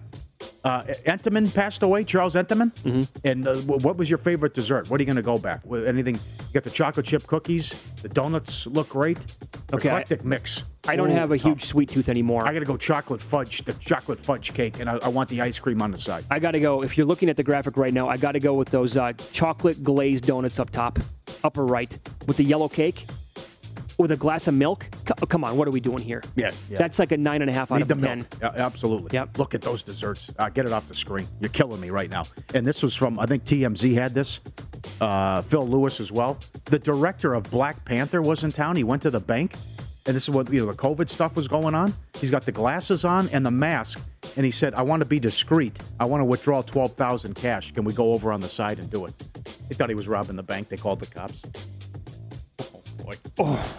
[0.64, 2.72] Uh, Entenmann passed away, Charles Entenmann.
[2.82, 3.28] Mm-hmm.
[3.28, 4.90] And uh, what was your favorite dessert?
[4.90, 5.62] What are you going to go back?
[5.66, 5.88] with?
[5.88, 6.16] Anything?
[6.16, 7.82] You got the chocolate chip cookies.
[8.02, 9.18] The donuts look great.
[9.74, 10.64] Okay, I- Eclectic mix.
[10.88, 11.46] I don't Ooh, have a tough.
[11.46, 12.48] huge sweet tooth anymore.
[12.48, 15.42] I got to go chocolate fudge, the chocolate fudge cake, and I, I want the
[15.42, 16.24] ice cream on the side.
[16.32, 16.84] I got to go.
[16.84, 19.12] If you're looking at the graphic right now, I got to go with those uh,
[19.34, 20.98] chocolate glazed donuts up top,
[21.44, 21.92] upper right,
[22.28, 23.06] with the yellow cake,
[24.00, 24.88] with a glass of milk.
[25.08, 26.24] C- oh, come on, what are we doing here?
[26.36, 26.78] Yeah, yeah.
[26.78, 28.18] That's like a nine and a half out Need of the ten.
[28.20, 28.28] milk.
[28.42, 29.10] Yeah, absolutely.
[29.14, 29.38] Yep.
[29.38, 30.32] Look at those desserts.
[30.40, 31.28] Uh, get it off the screen.
[31.40, 32.24] You're killing me right now.
[32.56, 34.40] And this was from, I think TMZ had this.
[35.02, 36.40] Uh, Phil Lewis as well.
[36.66, 38.76] The director of Black Panther was in town.
[38.78, 39.56] He went to the bank,
[40.06, 41.94] and this is what you know the COVID stuff was going on.
[42.16, 44.00] He's got the glasses on and the mask,
[44.38, 45.78] and he said, "I want to be discreet.
[46.00, 47.74] I want to withdraw twelve thousand cash.
[47.74, 49.14] Can we go over on the side and do it?"
[49.68, 50.70] He thought he was robbing the bank.
[50.70, 51.42] They called the cops.
[52.62, 53.14] Oh boy.
[53.40, 53.78] Oh,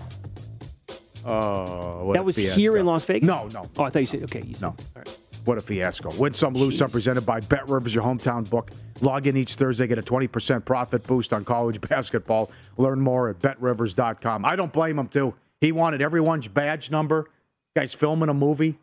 [1.24, 2.58] Uh, what That was fiasco.
[2.60, 3.26] here in Las Vegas?
[3.26, 4.42] No, no, Oh, I thought you said, okay.
[4.42, 4.76] You said, no.
[4.96, 5.18] Right.
[5.46, 6.12] What a fiasco.
[6.18, 8.70] Win some, lose some, presented by Bet Rivers, your hometown book.
[9.00, 12.50] Log in each Thursday, get a 20% profit boost on college basketball.
[12.76, 14.44] Learn more at betrivers.com.
[14.44, 15.34] I don't blame him, too.
[15.60, 17.30] He wanted everyone's badge number.
[17.74, 18.78] Guy's filming a movie.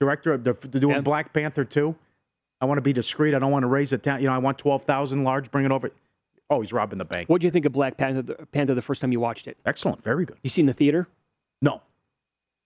[0.00, 1.00] Director of the, they're doing Yeah.
[1.02, 1.94] Black Panther 2.
[2.60, 3.34] I want to be discreet.
[3.34, 4.20] I don't want to raise it down.
[4.20, 5.90] You know, I want 12,000 large, bring it over.
[6.50, 7.28] Oh, he's robbing the bank.
[7.28, 9.58] What do you think of Black Panther Panther the first time you watched it?
[9.66, 10.02] Excellent.
[10.02, 10.38] Very good.
[10.42, 11.06] You seen the theater?
[11.62, 11.74] No.
[11.76, 11.80] I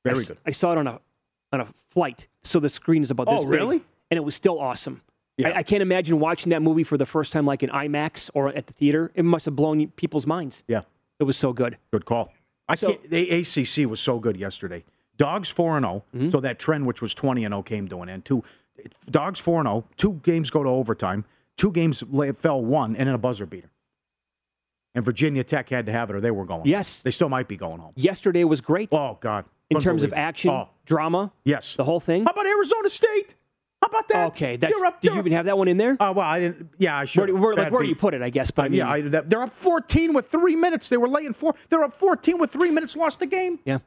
[0.05, 0.39] Very s- good.
[0.47, 1.01] I saw it on a
[1.53, 3.77] on a flight, so the screen is about Oh, this big, really?
[4.11, 5.03] and it was still awesome.
[5.37, 5.49] Yeah.
[5.51, 8.49] I, I can't imagine watching that movie for the first time, like in IMAX or
[8.49, 9.11] at the theater.
[9.15, 10.63] It must have blown people's minds.
[10.67, 10.83] Yeah.
[11.19, 11.77] It was so good.
[11.91, 12.33] Good call.
[12.69, 14.85] I So- can't, the ACC was so good yesterday.
[15.19, 16.31] Dogs four and 0 Mm-hmm.
[16.31, 18.25] so that trend which was twenty and zero came to an end.
[18.25, 18.43] Two
[19.11, 19.85] dogs four and zero.
[19.97, 21.25] Two games go to overtime.
[21.57, 22.03] Two games
[22.39, 23.69] fell one, and then a buzzer beater.
[24.95, 26.61] And Virginia Tech had to have it, or they were going.
[26.61, 26.69] home.
[26.69, 27.01] Yes.
[27.01, 27.93] they still might be going home.
[27.97, 29.47] Yesterday was great Oh God!
[29.71, 31.77] in terms of action, Oh drama, yes.
[31.77, 32.25] the whole thing.
[32.27, 33.35] How about Arizona State?
[33.81, 34.27] How about that?
[34.29, 34.81] Okay, that's.
[34.83, 35.97] Up, did you up- even have that one in there?
[35.99, 36.69] Uh, well, I didn't.
[36.79, 37.31] Yeah, I should.
[37.31, 37.89] where, where, like where beat.
[37.89, 38.51] you put it, I guess.
[38.51, 40.89] But I mean, yeah, I, that- they're up 14 with three minutes.
[40.89, 41.55] They were laying four.
[41.71, 42.95] They're up 14 with three minutes.
[42.95, 43.79] Lost the game yeah.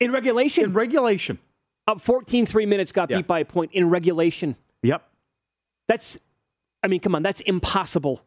[0.00, 1.38] In regulation, in regulation.
[1.86, 3.18] up 14, three minutes, got Yeah.
[3.18, 4.56] beat by a point in regulation.
[4.82, 5.06] Yep.
[5.88, 6.18] That's,
[6.82, 8.22] I mean, come on, that's impossible.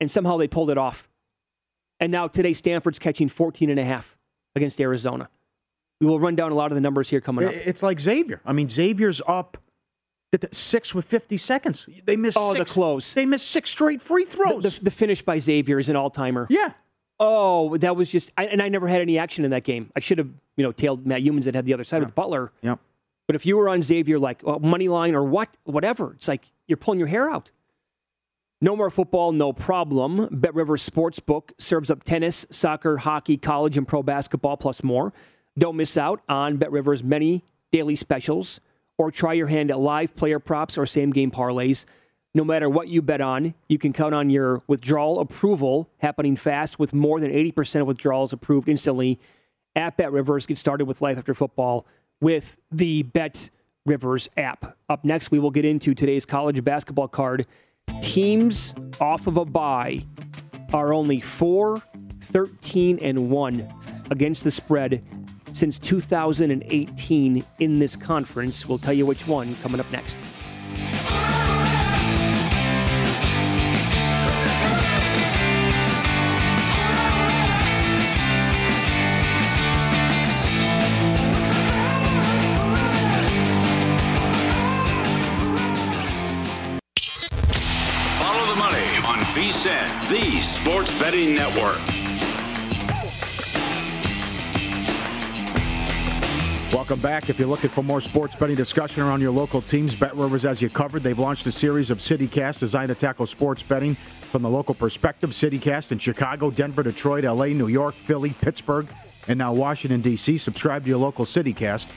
[0.00, 1.08] And somehow they pulled it off.
[2.00, 4.16] And now today, Stanford's catching 14 and a half
[4.54, 5.28] against Arizona.
[6.00, 7.54] We will run down a lot of the numbers here coming up.
[7.54, 8.40] It's like Xavier.
[8.44, 9.56] I mean, Xavier's up
[10.52, 11.88] six with 50 seconds.
[12.04, 13.14] They missed Oh, the close.
[13.14, 14.62] They missed six straight free throws.
[14.78, 16.46] the, the finish by Xavier is an all timer.
[16.50, 16.72] yeah.
[17.18, 19.90] Oh, that was just, I, and I never had any action in that game.
[19.96, 20.28] I should have,
[20.58, 22.52] you know, tailed Matt Youmans that had the other side with Butler.
[22.60, 22.78] Yep.
[23.26, 26.44] But if you were on Xavier, like well, money line or what, whatever, it's like
[26.66, 27.50] you're pulling your hair out.
[28.60, 30.28] No more football, no problem.
[30.32, 35.12] Bet Rivers Sportsbook serves up tennis, soccer, hockey, college, and pro basketball, plus more.
[35.58, 38.60] Don't miss out on Bet Rivers' many daily specials,
[38.96, 41.84] or try your hand at live player props or same game parlays.
[42.34, 46.78] No matter what you bet on, you can count on your withdrawal approval happening fast
[46.78, 49.18] with more than 80% of withdrawals approved instantly
[49.74, 50.46] at Bet Rivers.
[50.46, 51.86] Get started with life after football
[52.20, 53.50] with the Bet
[53.84, 54.76] Rivers app.
[54.88, 57.46] Up next, we will get into today's college basketball card.
[58.00, 60.04] Teams off of a bye
[60.72, 61.82] are only 4,
[62.22, 63.74] 13, and 1
[64.10, 65.04] against the spread
[65.52, 68.66] since 2018 in this conference.
[68.66, 70.18] We'll tell you which one coming up next.
[89.36, 91.76] VSIN, the Sports Betting Network.
[96.72, 97.28] Welcome back.
[97.28, 100.62] If you're looking for more sports betting discussion around your local teams, Bet Rivers has
[100.62, 101.02] you covered.
[101.02, 103.94] They've launched a series of CityCast designed to tackle sports betting
[104.32, 105.32] from the local perspective.
[105.32, 108.88] CityCast in Chicago, Denver, Detroit, LA, New York, Philly, Pittsburgh,
[109.28, 110.38] and now Washington, D.C.
[110.38, 111.88] Subscribe to your local CityCast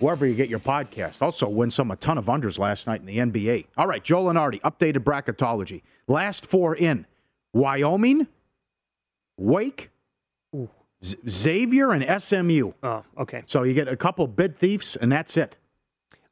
[0.00, 1.22] wherever you get your podcast.
[1.22, 3.66] Also, win some a ton of unders last night in the NBA.
[3.76, 5.82] All right, Joe Lunardi, updated bracketology.
[6.06, 7.06] Last four in
[7.52, 8.26] Wyoming,
[9.36, 9.90] Wake,
[11.04, 12.72] Z- Xavier, and SMU.
[12.82, 13.42] Oh, okay.
[13.46, 15.56] So you get a couple bid thieves, and that's it.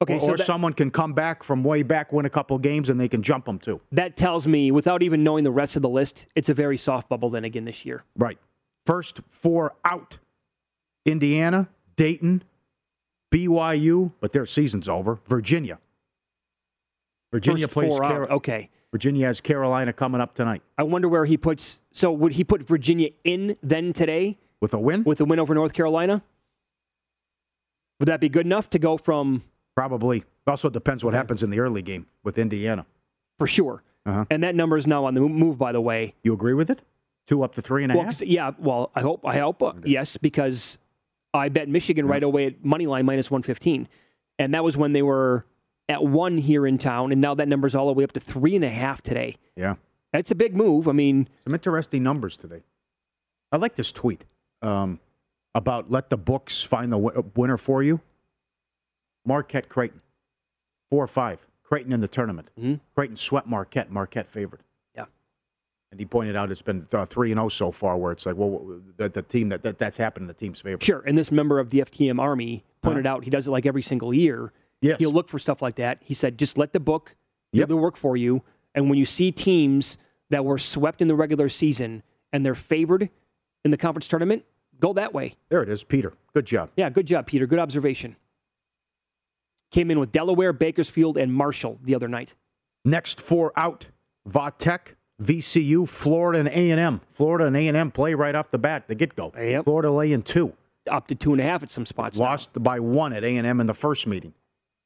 [0.03, 2.59] Okay, or, so or that- someone can come back from way back, win a couple
[2.59, 3.81] games, and they can jump them too.
[3.93, 7.09] That tells me, without even knowing the rest of the list, it's a very soft
[7.09, 8.03] bubble then again this year.
[8.17, 8.39] Right.
[8.85, 10.19] First four out
[11.05, 12.43] Indiana, Dayton,
[13.37, 15.19] BYU, but their season's over.
[15.27, 15.79] Virginia.
[17.33, 18.01] Virginia First plays.
[18.01, 18.71] Caro- Okay.
[18.93, 21.81] Virginia has Carolina coming up tonight I wonder where he puts.
[21.93, 25.05] So would he put Virginia in then today with a win.
[25.05, 26.23] with a win over North Carolina?
[28.01, 29.43] Would that be good enough to go from
[29.75, 30.25] Probably.
[30.47, 32.87] Also depends what happens in the early game with Indiana.
[33.39, 33.83] for sure?
[34.07, 34.25] Uh-huh.
[34.31, 36.15] And that number is now on the move, by the way.
[36.23, 36.83] You agree with it?
[37.27, 38.23] Two up to three and a Well, half.
[38.23, 38.53] yeah.
[38.59, 39.27] Well, I hope.
[39.27, 39.63] I hope.
[39.63, 40.79] uh, Yes, because
[41.37, 43.89] I bet Michigan right away at money line minus one fifteen,
[44.39, 45.47] and that was when they were
[45.89, 48.57] at one here in town, and now that number's all the way up to three
[48.57, 49.37] and a half today.
[49.55, 49.77] Yeah.
[50.13, 50.89] That's a big move.
[50.89, 52.63] I mean, Some interesting numbers today.
[53.53, 54.25] I like this tweet
[54.63, 54.99] um,
[55.55, 58.01] about let the books find the wi- winner for you.
[59.25, 60.01] Marquette Creighton,
[60.91, 61.47] four or five.
[61.63, 62.51] Creighton in the tournament.
[62.59, 62.81] Mhm.
[62.95, 63.91] Creighton swept Marquette.
[63.91, 64.61] Marquette favored.
[65.97, 68.37] And he pointed out it's been uh, three and zero so far, where it's like,
[68.37, 70.77] well, the, the team that, that that's happened in the team's favor.
[70.83, 71.01] Sure.
[71.07, 74.13] And this member of the FTM Army pointed out he does it like every single
[74.13, 74.53] year.
[74.83, 74.99] Yes.
[74.99, 75.97] He'll look for stuff like that.
[76.03, 77.17] He said, just let the book
[77.55, 77.69] do Yep.
[77.69, 78.43] the work for you.
[78.75, 79.97] And when you see teams
[80.29, 83.09] that were swept in the regular season and they're favored
[83.65, 84.45] in the conference tournament,
[84.79, 85.37] go that way.
[85.49, 86.13] There it is, Peter.
[86.35, 86.69] Good job.
[86.77, 87.47] Yeah, good job, Peter.
[87.47, 88.17] Good observation.
[89.71, 92.35] Came in with Delaware, Bakersfield, and Marshall the other night.
[92.85, 93.89] Next four out:
[94.27, 97.01] Va Tech, VCU, Florida, and A and M.
[97.11, 99.33] Florida and A and M play right off the bat, the get go.
[99.37, 99.65] Yep.
[99.65, 100.53] Florida laying two.
[100.91, 102.19] Up to two and a half at some spots.
[102.19, 102.27] now.
[102.27, 104.35] lost by one at A&M in the first meeting.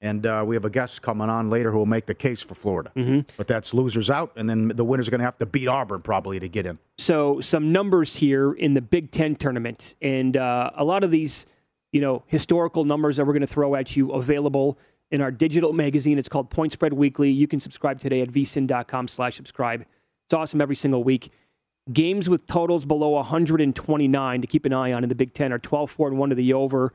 [0.00, 2.54] And uh, we have a guest coming on later who will make the case for
[2.54, 2.90] Florida.
[2.96, 3.20] Mm-hmm.
[3.36, 6.00] But that's losers out, and then the winners are going to have to beat Auburn
[6.00, 6.78] probably to get in.
[6.96, 11.44] So some numbers here in the Big Ten tournament, and uh, a lot of these,
[11.92, 14.78] you know, historical numbers that we're going to throw at you available
[15.10, 16.18] in our digital magazine.
[16.18, 17.30] It's called Point Spread Weekly.
[17.30, 19.84] You can subscribe today at vsin.com slash subscribe.
[20.30, 21.32] It's awesome every single week.
[21.92, 25.58] Games with totals below 129 to keep an eye on in the Big Ten are
[25.58, 26.94] 12 4 and 1 to the over.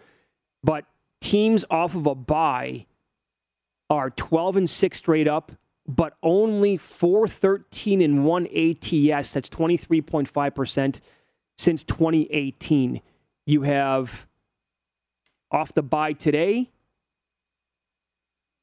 [0.64, 0.86] But
[1.20, 2.86] teams off of a bye
[3.90, 5.52] are 12 and 6 straight up,
[5.86, 9.34] but only 4 13 and 1 ATS.
[9.34, 11.02] That's 23.5%
[11.58, 13.02] since 2018.
[13.46, 14.28] You have
[15.52, 16.72] off the bye today.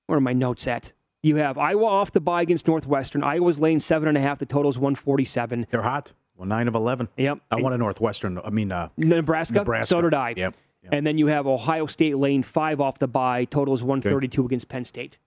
[0.06, 0.94] Where are my notes at?
[1.22, 3.22] You have Iowa off the bye against Northwestern.
[3.22, 4.38] Iowa's laying seven and a half.
[4.38, 5.68] The total is 147.
[5.70, 6.12] They're hot.
[6.36, 7.08] Well, 9 of 11.
[7.16, 7.38] Yep.
[7.50, 8.38] I want a Northwestern.
[8.38, 9.58] I mean, uh, Nebraska.
[9.58, 9.86] Nebraska.
[9.86, 10.30] So did I.
[10.36, 10.56] Yep.
[10.82, 10.92] Yep.
[10.92, 13.44] And then you have Ohio State lane five off the bye.
[13.44, 15.18] Total is 132 against Penn State.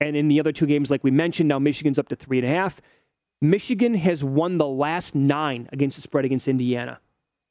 [0.00, 2.46] And in the other two games, like we mentioned, now Michigan's up to three and
[2.46, 2.80] a half.
[3.42, 7.00] Michigan has won the last nine against the spread against Indiana.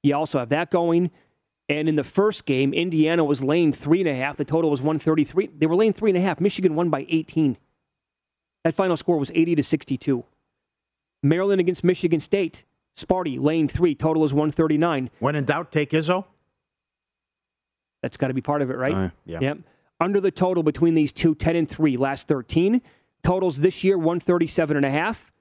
[0.01, 1.11] You also have that going.
[1.69, 4.35] And in the first game, Indiana was laying three and a half.
[4.37, 5.51] The total was 133.
[5.55, 6.41] They were laying three and a half.
[6.41, 7.57] Michigan won by 18.
[8.63, 10.25] That final score was 80 to 62.
[11.21, 12.65] Maryland against Michigan State.
[12.97, 13.93] Sparty laying three.
[13.93, 15.11] Total is 139.
[15.19, 16.25] when in doubt, take Izzo.
[18.01, 18.93] That's got to be part of it, right?
[18.93, 19.39] Uh, yeah.
[19.39, 19.57] Yep.
[20.01, 22.81] Under the total between these two, 10 and 3, last 13.
[23.23, 25.31] Totals this year, 137 and a half.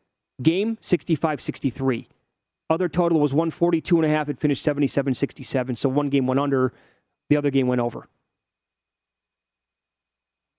[0.42, 2.08] Game, 65 63.
[2.70, 4.28] Other total was 142 and a half.
[4.28, 5.76] It finished 77 67.
[5.76, 6.72] So one game went under,
[7.30, 8.08] the other game went over.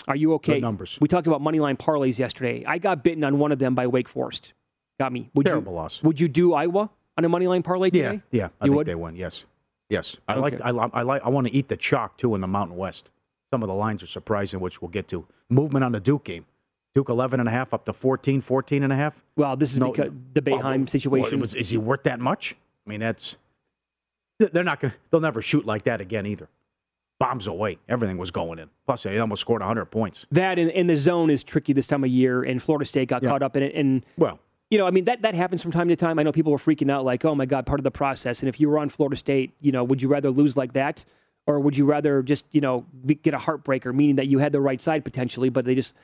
[0.08, 0.54] Are you okay?
[0.54, 0.98] Good numbers.
[1.02, 2.64] We talked about money line parlays yesterday.
[2.66, 4.54] I got bitten on one of them by Wake Forest.
[5.00, 5.30] Got me.
[5.36, 6.02] Would Terrible you, loss.
[6.04, 8.22] Would you do Iowa on a money line parlay today?
[8.32, 8.44] yeah.
[8.46, 8.50] yeah.
[8.60, 8.88] I You think would?
[8.88, 9.16] they win.
[9.16, 9.46] Yes,
[9.90, 10.18] yes.
[10.28, 10.42] I Okay.
[10.42, 10.62] like.
[10.62, 11.22] I, I like.
[11.24, 13.12] I want to eat the chalk too in the Mountain West.
[13.54, 15.26] Some of the lines are surprising, which we'll get to.
[15.50, 16.46] Movement on the Duke game.
[16.96, 19.24] Duke 11 and a half up to 14, 14 and a half.
[19.36, 21.40] Well, this is No- because the Well, Boeheim well, oh, oh, situation.
[21.40, 22.56] was- is he worth that much?
[22.86, 23.38] I mean, that's
[24.40, 24.92] they're not going.
[24.92, 26.48] to They'll never shoot like that again either.
[27.20, 27.78] Bombs away.
[27.90, 28.70] Everything was going in.
[28.88, 30.26] Plus, they almost scored 100 points.
[30.32, 33.22] that in, in the zone is tricky this time of year, and Florida State got
[33.22, 33.30] Yeah.
[33.30, 33.76] caught up in it.
[33.76, 34.40] And Well,
[34.72, 36.18] you know, I mean that that happens from time to time.
[36.18, 38.48] I know people were freaking out, like, "Oh my God, part of the process." And
[38.50, 41.04] if you were on Florida State, you know, would you rather lose like that,
[41.46, 44.54] or would you rather just you know be, get a heartbreaker, meaning that you had
[44.54, 45.96] the right side potentially, but they just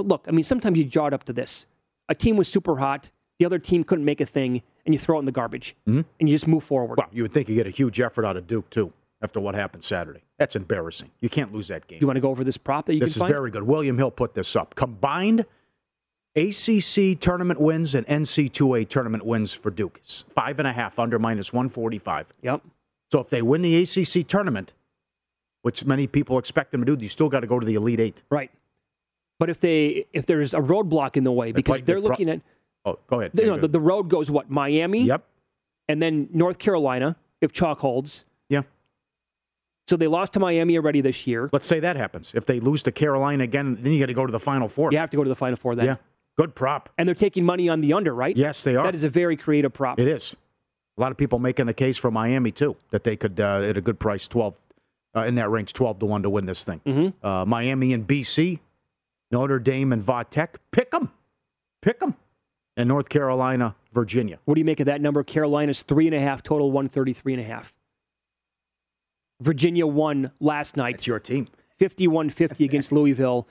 [0.00, 0.24] well, look.
[0.28, 1.66] I mean, sometimes you jawed up to this.
[2.08, 3.10] A team was super hot.
[3.38, 6.02] the other team couldn't make a thing, and you throw it in the garbage, mm-hmm.
[6.18, 6.98] and you just move forward.
[6.98, 9.54] Well, you would think you get a huge effort out of Duke too after what
[9.54, 10.22] happened Saturday.
[10.38, 11.10] That's embarrassing.
[11.20, 11.98] You can't lose that game.
[11.98, 13.30] Do you want to go over this prop that you this is find?
[13.30, 13.62] very good.
[13.62, 14.74] William Hill put this up.
[14.74, 15.44] Combined
[16.36, 20.00] ACC tournament wins and NC2A tournament wins for Duke.
[20.34, 22.26] Five and a half under minus 145.
[22.42, 22.62] Yep.
[23.10, 24.72] So if they win the ACC tournament,
[25.62, 28.00] which many people expect them to do, you still got to go to the Elite
[28.00, 28.22] Eight.
[28.30, 28.50] Right.
[29.40, 32.28] But if they if there's a roadblock in the way because they're they pro- looking
[32.30, 32.42] at
[32.84, 33.34] Oh, go ahead.
[33.34, 35.24] know, the, the road goes what Miami, yep.
[35.88, 38.24] and then North Carolina if chalk holds.
[38.48, 38.62] Yeah.
[39.88, 41.50] So they lost to Miami already this year.
[41.52, 42.34] Let's say that happens.
[42.34, 44.92] If they lose to Carolina again, then you got to go to the Final Four.
[44.92, 45.86] You have to go to the Final Four then.
[45.86, 45.96] Yeah.
[46.38, 46.88] Good prop.
[46.96, 48.36] And they're taking money on the under, right?
[48.36, 48.84] Yes, they are.
[48.84, 49.98] That is a very creative prop.
[49.98, 50.36] It is.
[50.96, 53.76] A lot of people making the case for Miami too that they could uh, at
[53.76, 54.58] a good price, twelve
[55.14, 56.80] uh, in that range, twelve to one to win this thing.
[56.86, 57.26] Mm-hmm.
[57.26, 58.58] Uh, Miami and BC,
[59.30, 61.10] Notre Dame and Va Tech, pick them,
[61.82, 62.14] pick them,
[62.76, 64.38] and North Carolina, Virginia.
[64.44, 65.22] What do you make of that number?
[65.22, 67.74] Carolina's three and a half, total 133 and a half.
[69.40, 70.96] Virginia won last night.
[70.96, 71.48] It's your team.
[71.78, 73.48] 51 50 against Louisville.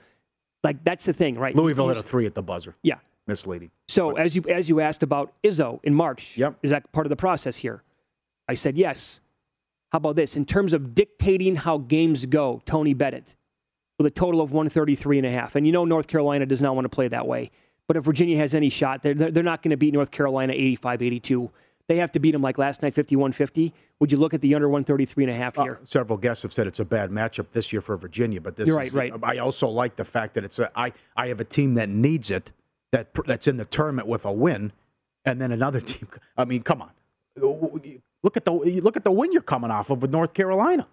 [0.62, 1.54] Like, that's the thing, right?
[1.56, 2.76] Louisville hit a three at the buzzer.
[2.82, 2.96] Yeah.
[3.26, 3.70] Misleading.
[3.88, 6.58] So as you as you asked about Izzo in March, Yep.
[6.62, 7.82] is that part of the process here?
[8.48, 9.20] I said yes.
[9.92, 10.36] How about this?
[10.36, 13.34] In terms of dictating how games go, Tony Bennett
[14.00, 15.56] with a total of 133 and a half.
[15.56, 17.50] And you know North Carolina does not want to play that way.
[17.86, 20.54] But if Virginia has any shot, they're, they're they're not going to beat North Carolina
[20.54, 21.50] 85-82.
[21.86, 23.72] They have to beat them like last night 51-50.
[23.98, 25.78] Would you look at the under 133 and a half here?
[25.82, 28.68] Uh, several guests have said it's a bad matchup this year for Virginia, but this
[28.68, 29.12] You're right, is- right.
[29.22, 32.30] I also like the fact that it's a, I, I have a team that needs
[32.30, 32.52] it
[32.92, 34.72] that that's in the tournament with a win,
[35.26, 36.08] and then another team.
[36.38, 36.90] I mean, come on,
[37.36, 40.86] look at the look at the win you're coming off of with North Carolina.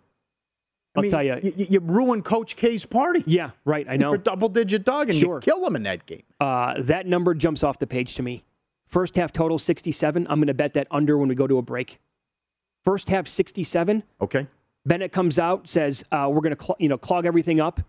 [0.95, 1.37] I I'll mean, tell ya.
[1.43, 3.23] you, you ruined Coach K's party.
[3.27, 3.85] yeah, right.
[3.89, 4.07] I know.
[4.09, 5.35] You're a double digit dog, and Sure.
[5.35, 6.23] you kill him in that game.
[6.39, 8.43] Uh, that number jumps off the page to me.
[8.87, 10.25] First half total 67.
[10.29, 11.99] I'm going to bet that under when we go to a break.
[12.85, 14.01] First half 67.
[14.21, 14.47] Okay,
[14.85, 17.81] Bennett comes out, says uh, we're going to cl- you know clog everything up,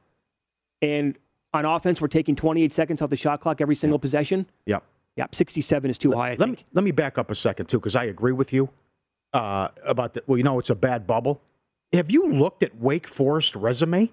[0.82, 1.16] and
[1.54, 4.46] on offense we're taking 28 seconds off the shot clock every single possession.
[4.66, 4.82] Yep.
[5.16, 5.34] Yep.
[5.34, 6.28] 67 is too high.
[6.28, 6.58] I let think.
[6.58, 8.68] me let me back up a second too, because I agree with you
[9.32, 10.24] uh, about the.
[10.26, 11.40] Well, you know, it's a bad bubble.
[11.92, 14.10] Have you looked at Wake Forest resume?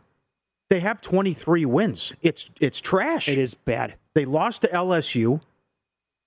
[0.69, 2.13] They have 23 wins.
[2.21, 3.27] It's it's trash.
[3.29, 3.95] It is bad.
[4.13, 5.41] They lost to LSU.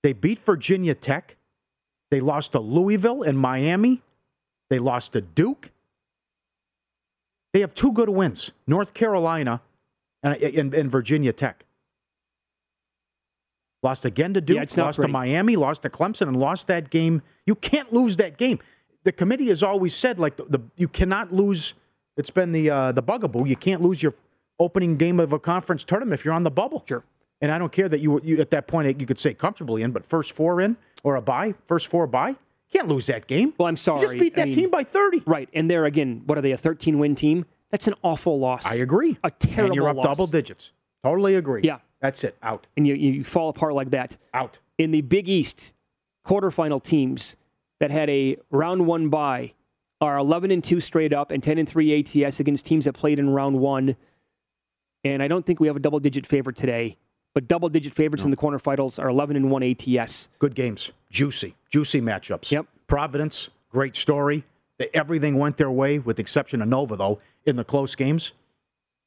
[0.02, 1.37] They beat Virginia Tech.
[2.11, 4.02] They lost to Louisville and Miami.
[4.70, 5.72] They lost to Duke.
[7.52, 9.62] They have two good wins: North Carolina
[10.22, 11.64] and, and, and Virginia Tech.
[13.82, 15.08] Lost again to Duke, Yeah, lost to.
[15.08, 17.22] Miami, lost to Clemson, and lost that game.
[17.46, 18.58] You can't lose that game.
[19.09, 21.73] The committee has always said, like the, the you cannot lose.
[22.18, 23.47] It's been the uh, the bugaboo.
[23.47, 24.12] You can't lose your
[24.61, 26.85] opening game of a conference tournament if you're on the bubble.
[26.87, 27.03] Sure.
[27.40, 29.92] And I don't care that you, you at that point you could say comfortably in,
[29.92, 32.37] but first four in or a bye, first four bye,
[32.71, 33.55] can't lose that game.
[33.57, 34.03] Well, I'm sorry.
[34.03, 35.23] You just beat I that mean- team by 30.
[35.25, 36.21] Right, and they're again.
[36.27, 36.53] What are they?
[36.53, 37.47] A 13 win team?
[37.71, 38.66] That's an awful loss.
[38.66, 39.16] I agree.
[39.25, 39.66] A terrible loss.
[39.68, 40.05] And you're up loss.
[40.05, 40.73] double digits.
[41.03, 41.62] Totally agree.
[41.64, 41.79] Yeah.
[42.03, 42.37] That's it.
[42.42, 42.66] Out.
[42.77, 44.18] and you, you fall apart like that.
[44.35, 44.59] Out.
[44.77, 45.73] in the Big East
[46.27, 47.37] quarterfinal teams
[47.80, 49.52] that had a round one bye
[50.00, 53.18] are 11 and 2 straight up and 10 and 3 ATS against teams that played
[53.18, 53.96] in round one.
[55.04, 56.96] And I don't think we have a double digit favorite today,
[57.34, 60.28] but double digit favorites in the quarterfinals are 11 and 1 ATS.
[60.38, 60.92] Good games.
[61.10, 61.54] Juicy.
[61.70, 62.50] Juicy matchups.
[62.50, 62.66] Yep.
[62.86, 64.44] Providence, great story.
[64.78, 68.32] They- Everything went their way, with the exception of Nova, though, in the close games.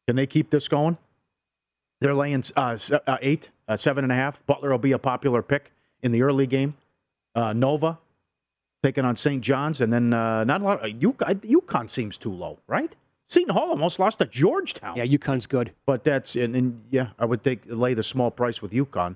[0.08, 0.98] Can they keep this going?
[2.02, 4.44] They're laying uh, uh, eight, uh, seven and a half.
[4.46, 6.76] Butler will be a popular pick in the early game.
[7.36, 8.00] Uh, Nova
[8.84, 9.42] taking on St.
[9.42, 10.84] John's, and then uh, not a lot.
[10.84, 12.96] Uh, UConn, seems too low, right?
[13.26, 14.98] Seton Hall almost lost to Georgetown.
[14.98, 15.74] Yeah, UConn's good.
[15.86, 19.16] But that's and, and yeah, I would think lay the small price with UConn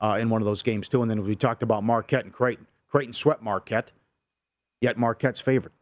[0.00, 1.00] uh, in one of those games too.
[1.00, 2.66] And then we talked about Marquette and Creighton.
[2.88, 3.90] Creighton swept Marquette,
[4.80, 5.72] yet Marquette's favorite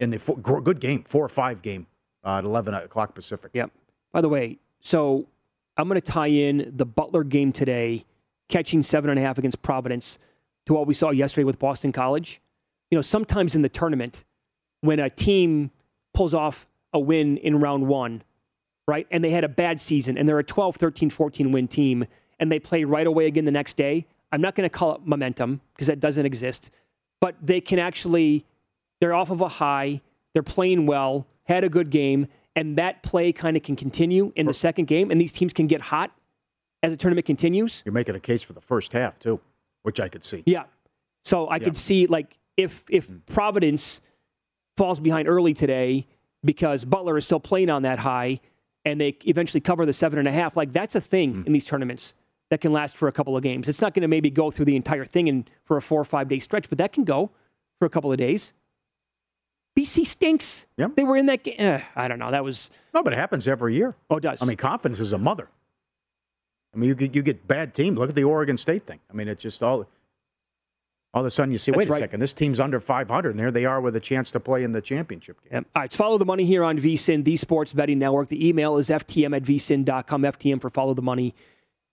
[0.00, 1.86] in the four, good game, four or five game
[2.24, 3.52] uh, at eleven o'clock Pacific.
[3.54, 3.70] Yep.
[4.12, 5.28] By the way, so
[5.76, 8.04] I'm going to tie in the Butler game today,
[8.48, 10.18] catching seven and a half against Providence,
[10.66, 12.40] to what we saw yesterday with Boston College.
[12.92, 14.22] You know, sometimes in the tournament,
[14.82, 15.70] when a team
[16.12, 18.22] pulls off a win in round one,
[18.86, 22.04] right, and they had a bad season and they're a 12, 13, 14 win team,
[22.38, 25.06] and they play right away again the next day, I'm not going to call it
[25.06, 26.70] momentum because that doesn't exist,
[27.18, 28.44] but they can actually,
[29.00, 30.02] they're off of a high,
[30.34, 34.44] they're playing well, had a good game, and that play kind of can continue in
[34.44, 36.10] the second game, and these teams can get hot
[36.82, 37.82] as the tournament continues.
[37.86, 39.40] You're making a case for the first half too,
[39.82, 40.42] which I could see.
[40.44, 40.64] Yeah.
[41.24, 44.00] So I could see like if if Providence
[44.76, 46.06] falls behind early today
[46.44, 48.40] because Butler is still playing on that high
[48.84, 51.64] and they eventually cover the seven and a half, like that's a thing in these
[51.66, 52.14] tournaments.
[52.50, 53.66] that can last for a couple of games.
[53.68, 56.04] It's not going to maybe go through the entire thing in for a four or
[56.04, 57.30] five day stretch, but that can go
[57.78, 58.52] for a couple of days.
[59.78, 60.66] BC stinks.
[60.76, 60.96] Yep.
[60.96, 61.56] They were in that game.
[61.58, 62.30] Uh, I don't know.
[62.30, 62.70] That was.
[62.92, 63.94] No, but it happens every year.
[64.10, 64.42] Oh, it does.
[64.42, 65.48] I mean, confidence is a mother.
[66.74, 67.98] I mean, you get, you get bad teams.
[67.98, 69.00] Look at the Oregon State thing.
[69.10, 69.86] I mean, it's just all.
[71.14, 71.98] All of a sudden, you see, That's wait a right.
[71.98, 74.72] second, this team's under 500, and here they are with a chance to play in
[74.72, 75.52] the championship game.
[75.52, 75.64] Yep.
[75.76, 78.28] All right, it's follow the money here on VSIN, the Sports Betting Network.
[78.28, 80.22] The email is ftm at vsin.com.
[80.22, 81.34] FTM for follow the money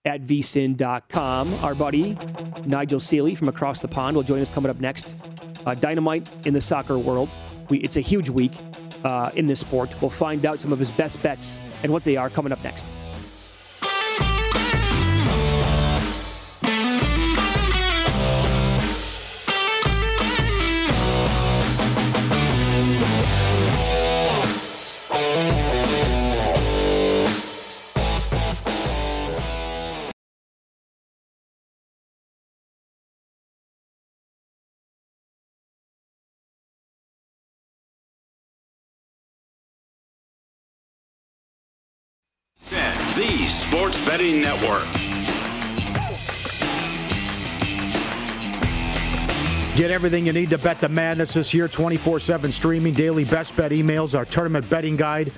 [0.05, 1.53] at vsin.com.
[1.55, 2.17] Our buddy
[2.65, 5.17] Nigel Seeley from across the pond will join us coming up next.
[5.65, 7.29] Uh, dynamite in the soccer world.
[7.67, 8.53] We, it's a huge week
[9.03, 9.89] uh, in this sport.
[10.01, 12.85] We'll find out some of his best bets and what they are coming up next.
[43.89, 44.85] Sports Betting Network.
[49.75, 53.55] Get everything you need to bet the madness this year 24 7 streaming, daily best
[53.55, 55.31] bet emails, our tournament betting guide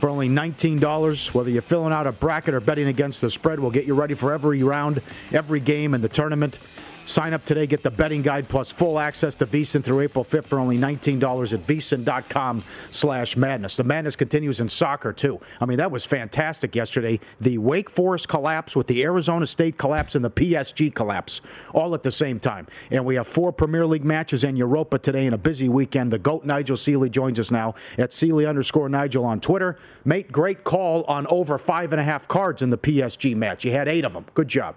[0.00, 1.34] for only $19.
[1.34, 4.12] Whether you're filling out a bracket or betting against the spread, we'll get you ready
[4.12, 5.00] for every round,
[5.32, 6.58] every game in the tournament.
[7.06, 10.46] Sign up today, get the betting guide plus full access to VSIN through April 5th
[10.46, 13.76] for only $19 at VSIN.com slash madness.
[13.76, 15.38] The madness continues in soccer, too.
[15.60, 17.20] I mean, that was fantastic yesterday.
[17.40, 21.42] The Wake Forest collapse with the Arizona State collapse and the PSG collapse
[21.74, 22.66] all at the same time.
[22.90, 26.10] And we have four Premier League matches in Europa today in a busy weekend.
[26.10, 29.78] The GOAT Nigel Seeley joins us now at Seeley underscore Nigel on Twitter.
[30.06, 33.64] Mate, great call on over five and a half cards in the PSG match.
[33.64, 34.24] You had eight of them.
[34.32, 34.76] Good job.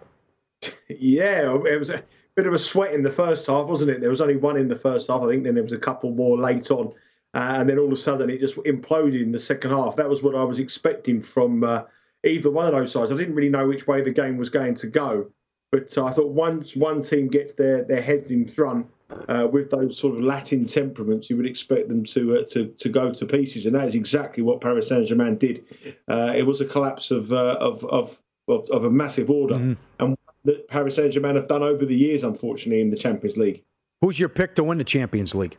[0.90, 2.02] Yeah, it was a
[2.38, 4.00] bit of a sweat in the first half, wasn't it?
[4.00, 5.44] There was only one in the first half, I think.
[5.44, 6.94] Then there was a couple more late on,
[7.34, 9.96] uh, and then all of a sudden it just imploded in the second half.
[9.96, 11.84] That was what I was expecting from uh,
[12.24, 13.12] either one of those sides.
[13.12, 15.32] I didn't really know which way the game was going to go,
[15.72, 18.88] but uh, I thought once one team gets their their heads in front.
[19.30, 22.90] Uh, with those sort of Latin temperaments, you would expect them to uh, to to
[22.90, 25.64] go to pieces, and that is exactly what Paris Saint Germain did.
[26.10, 28.20] Uh, it was a collapse of uh, of, of
[28.50, 29.56] of of a massive order,
[30.00, 30.17] and
[30.48, 33.64] that Paris Saint Germain have done over the years, unfortunately, in the Champions League.
[34.02, 35.58] Who's your pick to win the Champions League?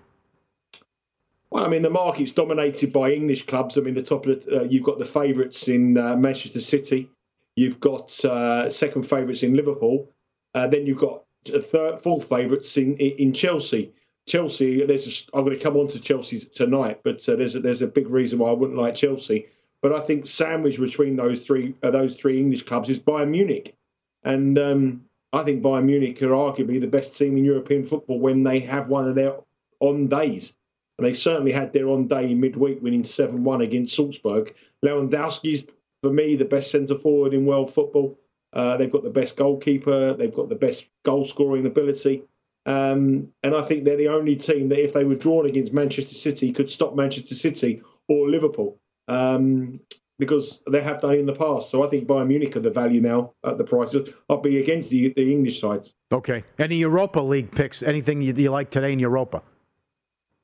[1.50, 3.76] Well, I mean, the market's dominated by English clubs.
[3.78, 7.10] I mean, the top of the, uh, you've got the favourites in uh, Manchester City,
[7.56, 10.10] you've got uh, second favourites in Liverpool,
[10.54, 13.92] uh, then you've got a third, fourth favourites in, in Chelsea.
[14.26, 17.60] Chelsea, there's a, I'm going to come on to Chelsea tonight, but uh, there's a,
[17.60, 19.46] there's a big reason why I wouldn't like Chelsea.
[19.80, 23.77] But I think sandwiched between those three uh, those three English clubs is Bayern Munich,
[24.24, 28.42] and um, I think Bayern Munich are arguably the best team in European football when
[28.42, 29.36] they have one of their
[29.80, 30.56] on days.
[30.98, 34.54] And they certainly had their on day midweek, winning 7 1 against Salzburg.
[34.84, 35.64] Lewandowski's,
[36.02, 38.18] for me, the best centre forward in world football.
[38.52, 42.22] Uh, they've got the best goalkeeper, they've got the best goal scoring ability.
[42.66, 46.14] Um, and I think they're the only team that, if they were drawn against Manchester
[46.14, 49.80] City, could stop Manchester City or Liverpool um,
[50.18, 51.70] because they have done in the past.
[51.70, 54.08] So I think Bayern Munich are the value now at the prices.
[54.28, 55.94] I'll be against the, the English sides.
[56.12, 56.44] Okay.
[56.58, 57.82] Any Europa League picks?
[57.82, 59.42] Anything you, you like today in Europa?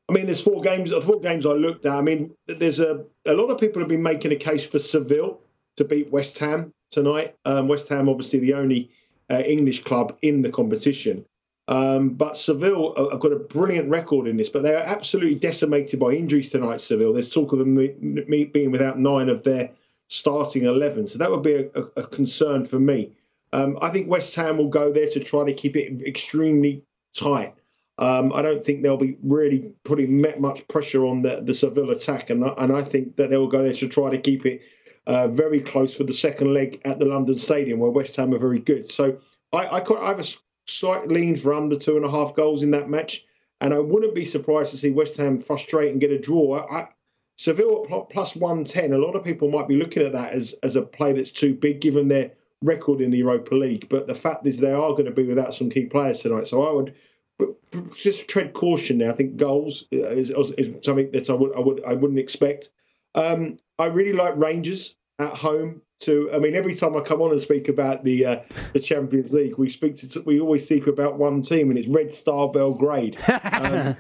[0.08, 0.90] I mean, there's four games.
[0.90, 1.94] The four games I looked at.
[1.94, 5.40] I mean, there's a a lot of people have been making a case for Seville
[5.76, 7.36] to beat West Ham tonight.
[7.44, 8.90] Um, West Ham, obviously, the only
[9.30, 11.24] uh, English club in the competition.
[11.66, 15.98] Um, but Seville have got a brilliant record in this, but they are absolutely decimated
[15.98, 16.80] by injuries tonight.
[16.80, 17.12] Seville.
[17.12, 19.70] There's talk of them being without nine of their
[20.08, 23.12] starting eleven, so that would be a, a, concern for me.
[23.54, 26.84] Um, I think West Ham will go there to try to keep it extremely
[27.14, 27.54] tight.
[27.96, 32.28] Um, I don't think they'll be really putting much pressure on the, the Seville attack,
[32.28, 34.60] and, and I think that they will go there to try to keep it
[35.06, 38.38] uh, very close for the second leg at the London Stadium, where West Ham are
[38.38, 38.90] very good.
[38.90, 39.18] So
[39.52, 40.24] I, I, I have a
[40.66, 43.24] slight lean for under two and a half goals in that match,
[43.60, 46.66] and I wouldn't be surprised to see West Ham frustrate and get a draw.
[46.70, 46.88] I,
[47.36, 50.76] Seville at plus 110, a lot of people might be looking at that as, as
[50.76, 53.88] a play that's too big given their record in the Europa League.
[53.88, 56.46] But the fact is, they are going to be without some key players tonight.
[56.46, 56.94] So I would
[57.96, 59.10] just tread caution there.
[59.10, 62.70] I think goals is, is something that I would I would I wouldn't expect.
[63.14, 65.82] Um, I really like Rangers at home.
[66.04, 68.40] To I mean, every time I come on and speak about the uh,
[68.72, 72.12] the Champions League, we speak to we always speak about one team, and it's Red
[72.12, 73.18] Star Belgrade.
[73.54, 73.96] Um,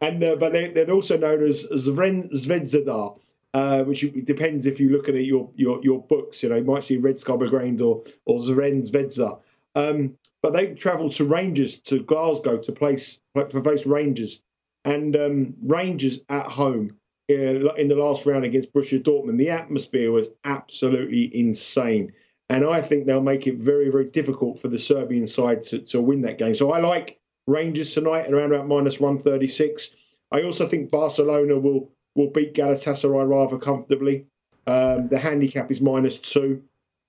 [0.00, 3.18] and uh, but they, they're also known as Zvezda.
[3.54, 6.42] uh, which it depends if you're looking at your your, your books.
[6.42, 9.38] You know, you might see Red Skarbogrand or or Zrenz Vedza.
[9.76, 14.42] Um, but they travelled to Rangers to Glasgow to place for face Rangers,
[14.84, 16.96] and um, Rangers at home
[17.28, 19.38] in the last round against Borussia Dortmund.
[19.38, 22.12] The atmosphere was absolutely insane,
[22.48, 26.00] and I think they'll make it very very difficult for the Serbian side to, to
[26.00, 26.54] win that game.
[26.54, 29.90] So I like Rangers tonight at around about minus one thirty six.
[30.30, 34.26] I also think Barcelona will will beat Galatasaray rather comfortably.
[34.66, 36.62] Um, the handicap is minus two.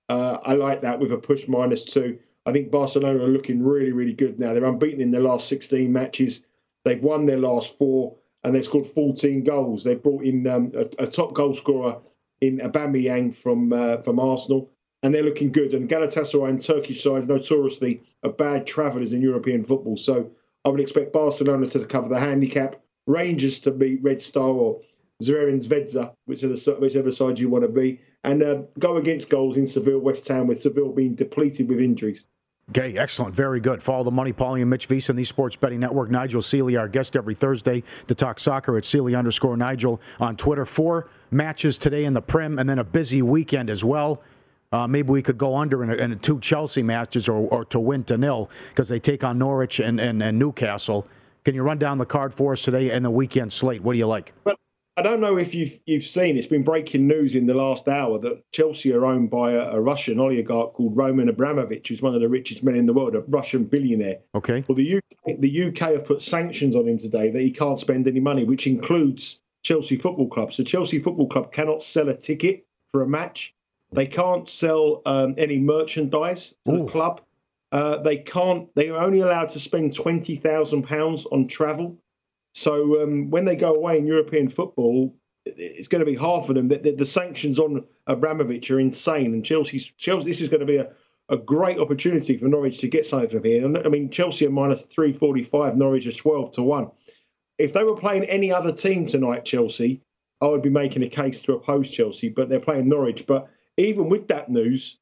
[0.08, 2.18] Uh, I like that with a push minus two.
[2.44, 4.52] I think Barcelona are looking really, really good now.
[4.52, 6.44] They're unbeaten in their last 16 matches.
[6.84, 8.16] They've won their last four,
[8.46, 9.82] and they've scored 14 goals.
[9.82, 11.98] They've brought in um, a, a, top goal scorer
[12.40, 14.70] in Aubameyang from uh, from Arsenal,
[15.02, 15.74] and they're looking good.
[15.74, 19.96] And Galatasaray and Turkish sides notoriously are bad travellers in European football.
[19.96, 20.30] So
[20.64, 24.80] I would expect Barcelona to cover the handicap, Rangers to beat Red Star or
[25.20, 29.98] Zverin Zvezda, whichever side you want to be, and uh, go against goals in Seville,
[29.98, 32.24] West Ham, with Seville being depleted with injuries.
[32.70, 33.32] Okay, excellent.
[33.32, 33.80] Very good.
[33.80, 36.10] Follow the Money, Paulie and Mitch VSIN on the Sports Betting Network.
[36.10, 40.66] Nigel Seeley, our guest every Thursday to talk soccer at Seeley underscore Nigel on Twitter.
[40.66, 44.20] Four matches today in the Prem and then a busy weekend as well.
[44.72, 47.64] Uh, maybe we could go under in, a, in a two Chelsea matches or, or,
[47.66, 51.06] to win to nil because they take on Norwich and, and, and, Newcastle.
[51.44, 53.80] Can you run down the card for us today and the weekend slate?
[53.80, 54.32] What do you like?
[54.98, 56.38] I don't know if you've you've seen.
[56.38, 59.80] It's been breaking news in the last hour that Chelsea are owned by a, a,
[59.80, 63.20] Russian oligarch called Roman Abramovich, who's one of the richest men in the world, a
[63.20, 64.20] Russian billionaire.
[64.34, 64.64] Okay.
[64.66, 68.08] Well, the UK the UK have put sanctions on him today that he can't spend
[68.08, 70.54] any money, which includes Chelsea Football Club.
[70.54, 73.54] So Chelsea Football Club cannot sell a ticket for a match.
[73.92, 76.84] They can't sell um, any merchandise to Ooh.
[76.84, 77.20] the club.
[77.70, 78.74] Uh, they can't.
[78.74, 81.98] They are only allowed to spend twenty thousand pounds on travel.
[82.56, 86.54] So um, when they go away in European football, it's going to be hard for
[86.54, 86.68] them.
[86.68, 90.66] The, the, the, sanctions on Abramovich are insane, and Chelsea, Chelsea, this is going to
[90.66, 90.90] be a,
[91.28, 93.66] a great opportunity for Norwich to get something from here.
[93.84, 96.90] I mean, Chelsea are minus three forty five, Norwich is twelve to one.
[97.58, 100.00] If they were playing any other team tonight, Chelsea,
[100.40, 103.26] I would be making a case to oppose Chelsea, but they're playing Norwich.
[103.26, 104.96] But even with that news,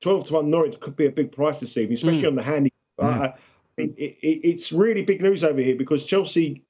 [0.00, 2.28] twelve to one Norwich could be a big price this evening, especially mm.
[2.28, 2.72] on the handy.
[3.00, 3.20] Mm.
[3.20, 3.32] Uh,
[3.76, 6.64] it, it, it's really big news over here because Chelsea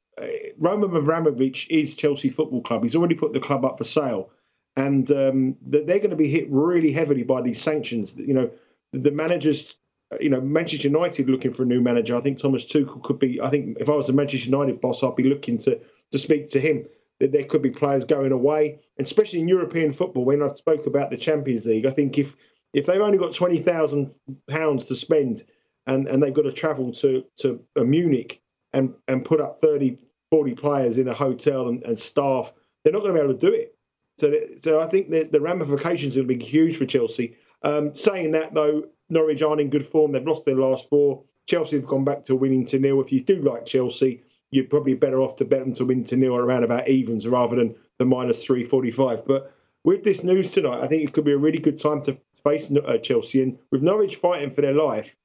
[0.59, 2.83] Roman Abramovich is Chelsea Football Club.
[2.83, 4.31] He's already put the club up for sale,
[4.77, 8.15] and um, they're going to be hit really heavily by these sanctions.
[8.17, 8.51] You know,
[8.93, 9.75] the managers.
[10.11, 12.17] Uh, you know, Manchester United looking for a new manager.
[12.17, 13.43] I think Thomas Tuchel could be.
[13.43, 15.79] I think if I was a Manchester United boss, I'd be looking to
[16.13, 16.87] to speak to him.
[17.21, 20.25] That there could be players going away, especially in European football.
[20.25, 22.37] When I spoke about the Champions League, I think if
[22.73, 24.15] if they've only got twenty thousand
[24.49, 25.45] pounds to spend,
[25.87, 28.41] and and they've got to travel to to uh, Munich
[28.73, 29.99] and and put up 30
[30.31, 32.53] 40 players in a hotel and, and staff,
[32.83, 33.75] they're not going to be able to do it.
[34.19, 37.37] So, so I think the, the ramifications are going to be huge for Chelsea.
[37.63, 40.13] Um, saying that, though, Norwich aren't in good form.
[40.13, 41.23] They've lost their last four.
[41.47, 43.01] Chelsea have gone back to winning to nil.
[43.01, 46.17] If you do like Chelsea, you're probably better off to bet them to win to
[46.17, 49.27] nil around about evens rather than the minus 345.
[49.27, 49.53] But
[49.85, 52.71] with this news tonight, I think it could be a really good time to face
[52.71, 53.43] uh, Chelsea.
[53.43, 55.17] And with Norwich fighting for their life,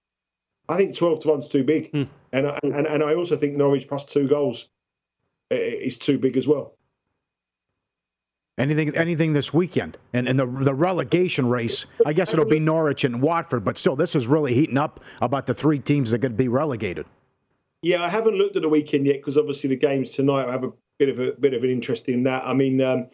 [0.69, 1.91] I think 12 to 1's too big.
[1.91, 2.07] Mm.
[2.31, 4.69] And, and, and I also think Norwich plus two goals
[5.55, 6.75] is too big as well.
[8.57, 11.87] Anything, anything this weekend, and and the the relegation race.
[12.05, 15.47] I guess it'll be Norwich and Watford, but still, this is really heating up about
[15.47, 17.07] the three teams that could be relegated.
[17.81, 20.71] Yeah, I haven't looked at the weekend yet because obviously the games tonight have a
[20.99, 22.43] bit of a bit of an interest in that.
[22.45, 23.07] I mean, um,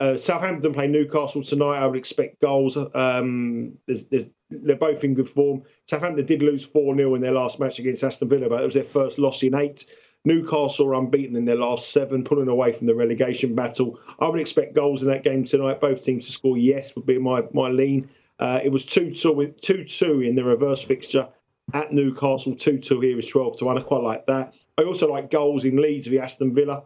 [0.00, 1.78] uh, Southampton play Newcastle tonight.
[1.78, 2.76] I would expect goals.
[2.94, 5.62] Um, there's, there's, they're both in good form.
[5.86, 8.74] Southampton did lose 4 0 in their last match against Aston Villa, but it was
[8.74, 9.86] their first loss in eight.
[10.24, 13.98] Newcastle are unbeaten in their last seven, pulling away from the relegation battle.
[14.18, 15.80] I would expect goals in that game tonight.
[15.80, 18.10] Both teams to score yes would be my my lean.
[18.38, 21.28] Uh, it was 2 2 with 2 2 in the reverse fixture
[21.72, 22.54] at Newcastle.
[22.54, 23.78] 2 2 here is 12 to 1.
[23.78, 24.54] I quite like that.
[24.76, 26.84] I also like goals in Leeds v Aston Villa.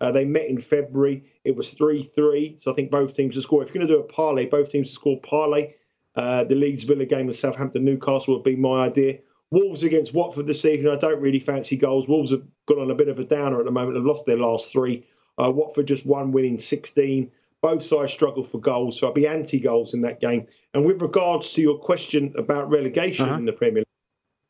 [0.00, 1.24] Uh, they met in February.
[1.44, 2.56] It was 3 3.
[2.58, 3.62] So I think both teams to score.
[3.62, 5.74] If you're going to do a parlay, both teams to score parlay.
[6.16, 9.18] Uh, the Leeds Villa game with Southampton Newcastle would be my idea.
[9.54, 10.92] Wolves against Watford this evening.
[10.92, 12.08] I don't really fancy goals.
[12.08, 13.94] Wolves have got on a bit of a downer at the moment.
[13.94, 15.06] They've lost their last three.
[15.38, 17.30] Uh, Watford just one win in 16.
[17.62, 20.48] Both sides struggle for goals, so I'll be anti goals in that game.
[20.74, 23.38] And with regards to your question about relegation uh-huh.
[23.38, 23.86] in the Premier League,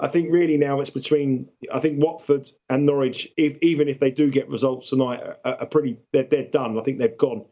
[0.01, 3.31] I think really now it's between I think Watford and Norwich.
[3.37, 6.79] If, even if they do get results tonight, are, are pretty they're, they're, done.
[6.79, 7.45] I think they've gone.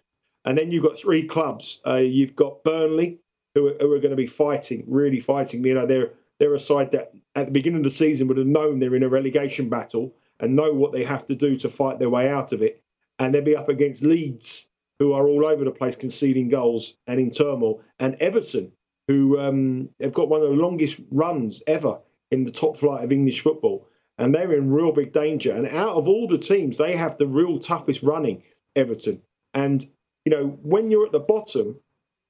[0.46, 1.80] And then you've got three clubs.
[1.86, 3.20] Uh, you've got Burnley,
[3.54, 5.64] who are, who are going to be fighting, really fighting.
[5.64, 6.10] You know, they're
[6.42, 9.04] they're a side that at the beginning of the season would have known they're in
[9.04, 12.50] a relegation battle and know what they have to do to fight their way out
[12.50, 12.82] of it.
[13.20, 14.66] And they'll be up against Leeds,
[14.98, 18.72] who are all over the place conceding goals and in turmoil, and Everton,
[19.06, 22.00] who um, have got one of the longest runs ever
[22.32, 23.86] in the top flight of English football.
[24.18, 25.54] And they're in real big danger.
[25.54, 28.42] And out of all the teams, they have the real toughest running,
[28.74, 29.22] Everton.
[29.54, 29.86] And,
[30.24, 31.78] you know, when you're at the bottom,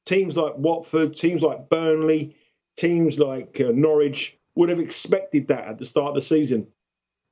[0.05, 2.37] teams like Watford, teams like Burnley,
[2.77, 6.67] teams like uh, Norwich would have expected that at the start of the season.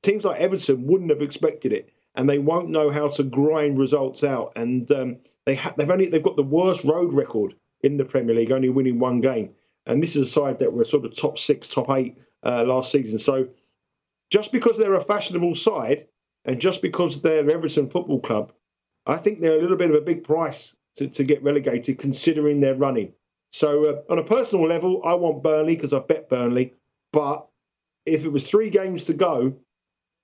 [0.03, 4.23] Teams like Everton wouldn't have expected it, and they won't know how to grind results
[4.23, 4.53] out.
[4.55, 8.35] And um, they ha- they've only they've got the worst road record in the Premier
[8.35, 9.51] League, only winning one game.
[9.85, 12.91] And this is a side that were sort of top six, top eight uh, last
[12.91, 13.19] season.
[13.19, 13.49] So
[14.29, 16.07] just because they're a fashionable side,
[16.45, 18.53] and just because they're Everton Football Club,
[19.05, 22.59] I think they're a little bit of a big price to, to get relegated, considering
[22.59, 23.13] their running.
[23.51, 26.73] So uh, on a personal level, I want Burnley because I bet Burnley.
[27.11, 27.47] But
[28.05, 29.53] if it was three games to go,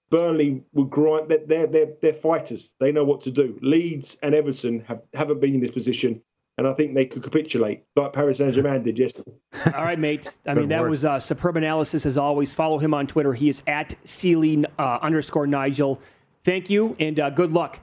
[0.10, 1.30] Burnley would grind.
[1.30, 2.74] They're, they're, they're, they're fighters.
[2.80, 3.60] They know what to do.
[3.62, 6.22] Leeds and Everton have, haven't been in this position.
[6.58, 9.32] And I think they could capitulate like Paris Saint Germain did yesterday.
[9.76, 10.28] All right, mate.
[10.48, 12.52] I mean, that was uh, superb analysis as always.
[12.52, 13.34] Follow him on Twitter.
[13.34, 16.02] He is at Seeley uh, underscore Nigel.
[16.44, 17.80] Thank you and uh, good luck.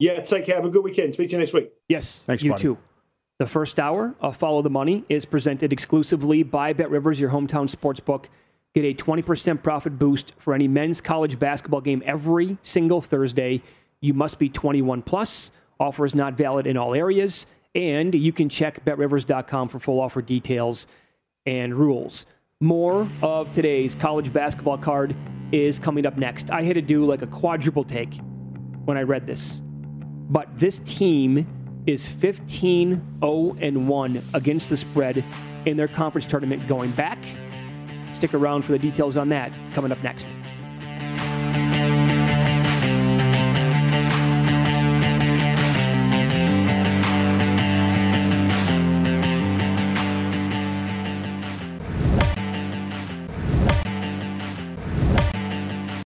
[0.00, 0.56] Yeah, take care.
[0.56, 1.14] Have a good weekend.
[1.14, 1.70] Speak to you next week.
[1.88, 2.62] Yes, Thanks, you buddy.
[2.62, 2.78] too.
[3.40, 7.98] The first hour of Follow the Money is presented exclusively by BetRivers, your hometown sports
[7.98, 8.28] book.
[8.76, 13.60] Get a 20% profit boost for any men's college basketball game every single Thursday.
[14.00, 15.50] You must be 21 plus.
[15.80, 17.46] Offer is not valid in all areas.
[17.74, 20.86] And you can check betrivers.com for full offer details
[21.44, 22.26] and rules.
[22.60, 25.16] More of today's college basketball card
[25.50, 26.52] is coming up next.
[26.52, 28.14] I had to do like a quadruple take
[28.84, 29.60] when I read this.
[30.30, 35.24] But this team is 15 0 and 1 against the spread
[35.66, 37.18] in their conference tournament going back.
[38.12, 40.36] Stick around for the details on that coming up next.